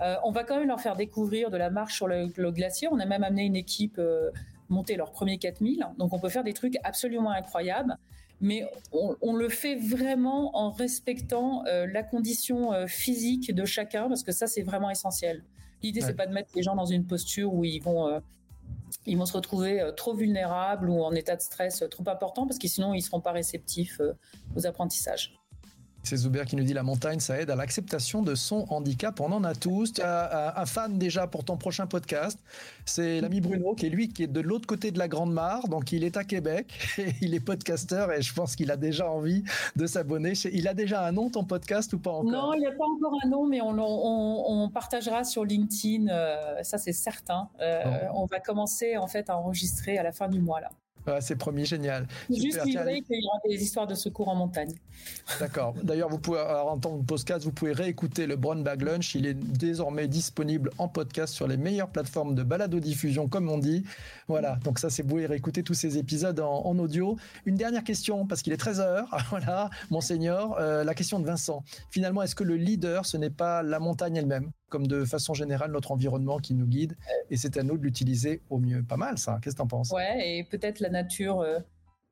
Euh, 0.00 0.16
on 0.24 0.30
va 0.30 0.44
quand 0.44 0.58
même 0.58 0.68
leur 0.68 0.80
faire 0.80 0.96
découvrir 0.96 1.50
de 1.50 1.56
la 1.56 1.70
marche 1.70 1.94
sur 1.94 2.08
le, 2.08 2.50
glacier. 2.50 2.88
On 2.90 2.98
a 2.98 3.06
même 3.06 3.22
amené 3.22 3.44
une 3.44 3.56
équipe 3.56 3.98
euh, 3.98 4.30
monter 4.68 4.96
leur 4.96 5.12
premier 5.12 5.38
4000. 5.38 5.86
Donc 5.98 6.12
on 6.12 6.18
peut 6.18 6.28
faire 6.28 6.44
des 6.44 6.52
trucs 6.52 6.76
absolument 6.82 7.30
incroyables. 7.30 7.96
Mais 8.40 8.68
on, 8.92 9.34
le 9.34 9.48
fait 9.48 9.76
vraiment 9.76 10.54
en 10.56 10.70
respectant 10.70 11.64
euh, 11.66 11.86
la 11.86 12.02
condition 12.02 12.72
physique 12.86 13.54
de 13.54 13.64
chacun 13.64 14.08
parce 14.08 14.22
que 14.22 14.32
ça 14.32 14.46
c'est 14.46 14.62
vraiment 14.62 14.90
essentiel. 14.90 15.44
L'idée 15.82 16.00
c'est 16.00 16.14
pas 16.14 16.26
de 16.26 16.32
mettre 16.32 16.50
les 16.54 16.62
gens 16.62 16.74
dans 16.74 16.84
une 16.84 17.06
posture 17.06 17.54
où 17.54 17.64
ils 17.64 17.80
vont 17.80 18.20
ils 19.06 19.18
vont 19.18 19.26
se 19.26 19.32
retrouver 19.32 19.80
euh, 19.80 19.92
trop 19.92 20.14
vulnérables 20.14 20.88
ou 20.88 21.02
en 21.02 21.14
état 21.14 21.36
de 21.36 21.40
stress 21.40 21.82
euh, 21.82 21.88
trop 21.88 22.04
important 22.08 22.46
parce 22.46 22.58
que 22.58 22.68
sinon 22.68 22.94
ils 22.94 23.02
seront 23.02 23.20
pas 23.20 23.32
réceptifs 23.32 24.00
euh, 24.00 24.12
aux 24.56 24.66
apprentissages. 24.66 25.34
C'est 26.04 26.18
Zuber 26.18 26.44
qui 26.44 26.54
nous 26.56 26.64
dit 26.64 26.74
la 26.74 26.82
montagne, 26.82 27.18
ça 27.18 27.40
aide 27.40 27.48
à 27.48 27.56
l'acceptation 27.56 28.20
de 28.20 28.34
son 28.34 28.66
handicap. 28.68 29.18
On 29.20 29.32
en 29.32 29.42
a 29.42 29.54
tous. 29.54 29.94
Tu 29.94 30.02
as 30.02 30.60
un 30.60 30.66
fan 30.66 30.98
déjà 30.98 31.26
pour 31.26 31.44
ton 31.44 31.56
prochain 31.56 31.86
podcast. 31.86 32.38
C'est 32.84 33.22
l'ami 33.22 33.40
Bruno, 33.40 33.74
qui 33.74 33.86
est 33.86 33.88
lui, 33.88 34.10
qui 34.10 34.24
est 34.24 34.26
de 34.26 34.40
l'autre 34.40 34.66
côté 34.66 34.90
de 34.90 34.98
la 34.98 35.08
Grande 35.08 35.32
Mare. 35.32 35.66
Donc, 35.68 35.92
il 35.92 36.04
est 36.04 36.18
à 36.18 36.24
Québec 36.24 36.66
et 36.98 37.14
il 37.22 37.34
est 37.34 37.40
podcasteur 37.40 38.12
et 38.12 38.20
je 38.20 38.34
pense 38.34 38.54
qu'il 38.54 38.70
a 38.70 38.76
déjà 38.76 39.10
envie 39.10 39.44
de 39.76 39.86
s'abonner. 39.86 40.34
Il 40.52 40.68
a 40.68 40.74
déjà 40.74 41.06
un 41.06 41.12
nom, 41.12 41.30
ton 41.30 41.44
podcast, 41.44 41.94
ou 41.94 41.98
pas 41.98 42.10
encore? 42.10 42.24
Non, 42.30 42.52
il 42.52 42.60
n'y 42.60 42.66
a 42.66 42.72
pas 42.72 42.84
encore 42.84 43.18
un 43.24 43.28
nom, 43.28 43.46
mais 43.46 43.60
on, 43.62 44.70
partagera 44.74 45.24
sur 45.24 45.44
LinkedIn. 45.46 46.08
Euh, 46.08 46.62
ça, 46.62 46.76
c'est 46.76 46.92
certain. 46.92 47.48
Euh, 47.60 47.82
on 48.14 48.26
va 48.26 48.40
commencer, 48.40 48.98
en 48.98 49.06
fait, 49.06 49.30
à 49.30 49.38
enregistrer 49.38 49.96
à 49.96 50.02
la 50.02 50.12
fin 50.12 50.28
du 50.28 50.40
mois, 50.40 50.60
là 50.60 50.68
c'est 51.20 51.36
promis, 51.36 51.66
génial. 51.66 52.06
Juste 52.30 52.62
qu'il 52.62 52.72
y 52.72 52.78
aura 52.78 53.38
des 53.48 53.62
histoires 53.62 53.86
de 53.86 53.94
secours 53.94 54.28
en 54.28 54.34
montagne. 54.34 54.72
D'accord. 55.38 55.74
D'ailleurs, 55.82 56.08
vous 56.08 56.18
pouvez, 56.18 56.40
en 56.40 56.78
tant 56.78 56.98
que 56.98 57.04
podcast, 57.04 57.44
vous 57.44 57.52
pouvez 57.52 57.72
réécouter 57.72 58.26
le 58.26 58.36
Brown 58.36 58.62
Bag 58.62 58.82
Lunch. 58.82 59.14
Il 59.14 59.26
est 59.26 59.34
désormais 59.34 60.08
disponible 60.08 60.70
en 60.78 60.88
podcast 60.88 61.34
sur 61.34 61.46
les 61.46 61.56
meilleures 61.56 61.90
plateformes 61.90 62.34
de 62.34 62.42
balado-diffusion, 62.42 63.28
comme 63.28 63.50
on 63.50 63.58
dit. 63.58 63.84
Voilà. 64.28 64.56
Donc 64.64 64.78
ça, 64.78 64.90
c'est 64.90 65.02
vous 65.02 65.08
pouvez 65.08 65.26
réécouter 65.26 65.62
tous 65.62 65.74
ces 65.74 65.98
épisodes 65.98 66.40
en, 66.40 66.78
audio. 66.78 67.16
Une 67.44 67.56
dernière 67.56 67.84
question, 67.84 68.26
parce 68.26 68.42
qu'il 68.42 68.52
est 68.52 68.62
13h. 68.62 69.04
voilà, 69.30 69.70
monseigneur. 69.90 70.56
Euh, 70.58 70.84
la 70.84 70.94
question 70.94 71.20
de 71.20 71.26
Vincent. 71.26 71.62
Finalement, 71.90 72.22
est-ce 72.22 72.34
que 72.34 72.44
le 72.44 72.56
leader, 72.56 73.06
ce 73.06 73.16
n'est 73.16 73.30
pas 73.30 73.62
la 73.62 73.78
montagne 73.78 74.16
elle-même? 74.16 74.50
Comme 74.68 74.86
de 74.86 75.04
façon 75.04 75.34
générale 75.34 75.70
notre 75.70 75.92
environnement 75.92 76.38
qui 76.38 76.54
nous 76.54 76.66
guide 76.66 76.96
et 77.30 77.36
c'est 77.36 77.56
à 77.56 77.62
nous 77.62 77.76
de 77.78 77.82
l'utiliser 77.82 78.42
au 78.50 78.58
mieux. 78.58 78.82
Pas 78.82 78.96
mal 78.96 79.18
ça, 79.18 79.38
qu'est-ce 79.42 79.54
que 79.54 79.60
tu 79.60 79.62
en 79.62 79.68
penses? 79.68 79.90
Ouais, 79.90 80.38
et 80.38 80.44
peut-être 80.44 80.80
la 80.80 80.90
nature 80.90 81.40
euh, 81.40 81.58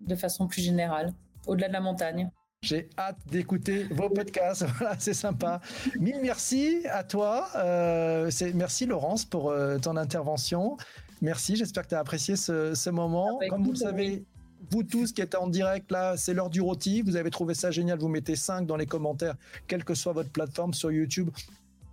de 0.01 0.15
façon 0.15 0.47
plus 0.47 0.63
générale. 0.63 1.13
au-delà 1.47 1.69
de 1.69 1.73
la 1.73 1.81
montagne. 1.81 2.31
J'ai 2.63 2.89
hâte 2.97 3.19
d'écouter 3.29 3.85
vos 3.91 4.09
podcasts. 4.09 4.65
Voilà, 4.79 4.95
c'est 4.99 5.15
sympa. 5.15 5.61
Mille 5.99 6.21
merci 6.23 6.87
à 6.89 7.03
toi. 7.03 7.49
Euh, 7.57 8.31
merci 8.55 8.87
Laurence 8.87 9.25
pour 9.25 9.51
euh, 9.51 9.79
ton 9.79 9.97
intervention. 9.97 10.77
Merci. 11.21 11.57
J'espère 11.57 11.83
que 11.83 11.89
tu 11.89 11.95
as 11.97 11.99
apprécié 11.99 12.37
ce, 12.37 12.75
ce 12.75 12.91
moment. 12.91 13.27
Ah, 13.35 13.39
bah, 13.41 13.49
Comme 13.49 13.65
vous 13.65 13.73
le 13.73 13.77
savez, 13.77 14.25
vous 14.71 14.85
tous 14.85 15.13
qui 15.13 15.21
êtes 15.21 15.35
en 15.35 15.49
direct 15.49 15.91
là, 15.91 16.17
c'est 16.17 16.35
l'heure 16.35 16.51
du 16.51 16.61
rôti. 16.61 17.03
Vous 17.03 17.17
avez 17.17 17.31
trouvé 17.31 17.55
ça 17.55 17.73
génial. 17.73 17.99
Vous 17.99 18.09
mettez 18.09 18.37
5 18.37 18.65
dans 18.65 18.77
les 18.77 18.87
commentaires, 18.87 19.35
quelle 19.67 19.85
que 19.85 19.95
soit 19.95 20.13
votre 20.13 20.31
plateforme 20.31 20.73
sur 20.73 20.93
YouTube 20.93 21.31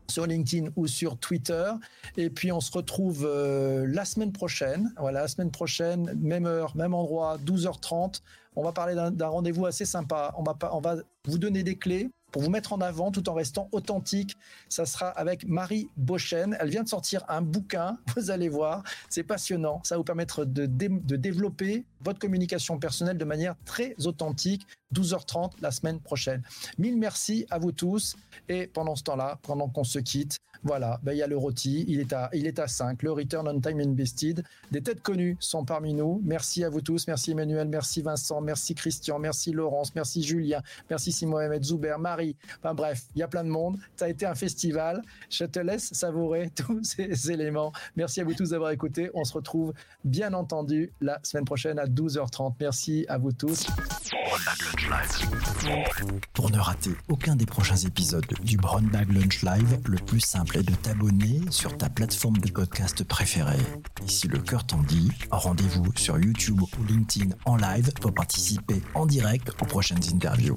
sur 0.10 0.26
LinkedIn 0.26 0.70
ou 0.76 0.88
sur 0.88 1.18
Twitter. 1.18 1.72
Et 2.18 2.30
puis 2.30 2.52
on 2.52 2.62
se 2.62 2.72
retrouve 2.72 3.26
euh, 3.26 3.86
la 3.88 4.06
semaine 4.06 4.32
prochaine. 4.32 4.94
Voilà, 4.98 5.22
la 5.22 5.28
semaine 5.28 5.52
prochaine, 5.52 6.14
même 6.20 6.46
heure, 6.46 6.76
même 6.76 6.94
endroit, 6.94 7.38
12h30. 7.38 8.22
On 8.56 8.64
va 8.64 8.72
parler 8.72 8.96
d'un 8.96 9.28
rendez-vous 9.28 9.66
assez 9.66 9.86
sympa. 9.86 10.34
On 10.38 10.44
va, 10.82 10.96
vous 11.26 11.38
donner 11.38 11.64
des 11.64 11.76
clés 11.78 12.10
pour 12.32 12.42
vous 12.42 12.50
mettre 12.50 12.74
en 12.74 12.82
avant 12.82 13.12
tout 13.12 13.30
en 13.30 13.34
restant 13.34 13.70
authentique. 13.72 14.36
Ça 14.68 14.86
sera 14.86 15.10
avec 15.10 15.48
Marie 15.48 15.90
Bochen. 15.98 16.58
Elle 16.60 16.70
vient 16.70 16.84
de 16.84 16.90
sortir 16.90 17.24
un 17.30 17.42
bouquin, 17.42 17.98
vous 18.16 18.32
allez 18.32 18.50
voir, 18.50 18.84
c'est 19.10 19.24
passionnant. 19.24 19.82
Ça 19.84 19.96
va 19.96 20.00
vous 20.00 20.04
permettre 20.04 20.46
de 20.46 20.66
développer 21.16 21.86
votre 22.02 22.20
communication 22.20 22.80
personnelle 22.80 23.18
de 23.18 23.26
manière 23.26 23.56
très 23.66 23.96
authentique. 24.06 24.66
12h30 24.94 25.52
la 25.62 25.70
semaine 25.70 26.00
prochaine. 26.00 26.42
Mille 26.80 26.98
merci 26.98 27.46
à 27.50 27.60
vous 27.60 27.72
tous. 27.72 28.16
Et 28.48 28.68
pendant 28.68 28.96
ce 28.96 29.04
temps-là, 29.04 29.40
pendant 29.44 29.70
qu'on 29.70 29.84
se 29.84 30.00
quitte, 30.00 30.40
voilà, 30.64 31.00
ben, 31.04 31.14
il 31.14 31.18
y 31.18 31.22
a 31.22 31.28
le 31.28 31.38
rôti, 31.38 31.86
il 31.88 32.02
est, 32.02 32.12
à, 32.12 32.30
il 32.34 32.46
est 32.46 32.60
à 32.60 32.68
5, 32.68 33.02
le 33.04 33.14
Return 33.14 33.48
on 33.48 33.62
Time 33.62 33.80
Invested. 33.80 34.44
Des 34.72 34.82
têtes 34.82 35.02
connues 35.02 35.38
sont 35.40 35.64
parmi 35.64 35.94
nous. 35.94 36.22
Merci 36.26 36.66
à 36.66 36.70
vous 36.70 36.82
tous. 36.82 37.08
Merci 37.08 37.32
Emmanuel, 37.32 37.70
merci 37.70 38.02
Vincent, 38.02 38.42
merci 38.42 38.76
Christian, 38.76 39.20
merci 39.20 39.54
Laurence, 39.54 39.96
merci 39.96 40.22
Julien, 40.22 40.62
merci 40.90 41.14
Simon 41.14 41.38
Mohamed 41.38 41.64
Zuber, 41.64 41.96
Marie. 42.00 42.36
Enfin 42.58 42.74
bref, 42.74 43.04
il 43.16 43.20
y 43.20 43.24
a 43.24 43.28
plein 43.30 43.44
de 43.44 43.50
monde. 43.50 43.78
Ça 43.96 44.06
a 44.06 44.10
été 44.10 44.26
un 44.26 44.36
festival. 44.36 45.02
Je 45.30 45.46
te 45.46 45.60
laisse 45.60 45.94
savourer 45.94 46.50
tous 46.56 46.84
ces 46.84 47.32
éléments. 47.32 47.72
Merci 47.96 48.20
à 48.20 48.26
vous 48.26 48.34
tous 48.34 48.50
d'avoir 48.50 48.72
écouté. 48.72 49.10
On 49.14 49.24
se 49.24 49.34
retrouve 49.34 49.74
bien 50.04 50.34
entendu 50.34 50.92
la 51.00 51.20
semaine 51.24 51.46
prochaine 51.46 51.80
à 51.80 51.86
12h30. 51.90 52.56
Merci 52.60 53.06
à 53.10 53.18
vous 53.18 53.32
tous. 53.32 53.68
Pour 56.34 56.52
ne 56.52 56.58
rater 56.58 56.92
aucun 57.10 57.36
des 57.36 57.46
prochains 57.46 57.76
épisodes 57.76 58.26
du 58.44 58.58
Brown 58.58 58.86
Bag 58.88 59.12
Lunch 59.12 59.44
Live, 59.44 59.80
le 59.86 59.98
plus 59.98 60.20
simple 60.20 60.58
est 60.58 60.64
de 60.64 60.76
t'abonner 60.76 61.42
sur 61.50 61.78
ta 61.78 61.90
plateforme 61.90 62.38
de 62.38 62.52
podcast 62.52 63.04
préférée. 63.04 63.58
Et 64.06 64.10
si 64.10 64.28
le 64.28 64.40
cœur 64.40 64.66
t'en 64.66 64.82
dit, 64.84 65.12
rendez-vous 65.32 65.86
sur 65.96 66.18
YouTube 66.20 66.62
ou 66.62 66.84
LinkedIn 66.88 67.36
en 67.46 67.58
live 67.58 67.92
pour 68.02 68.14
participer 68.14 68.82
en 68.94 69.06
direct 69.06 69.52
aux 69.62 69.66
prochaines 69.66 70.04
interviews. 70.14 70.56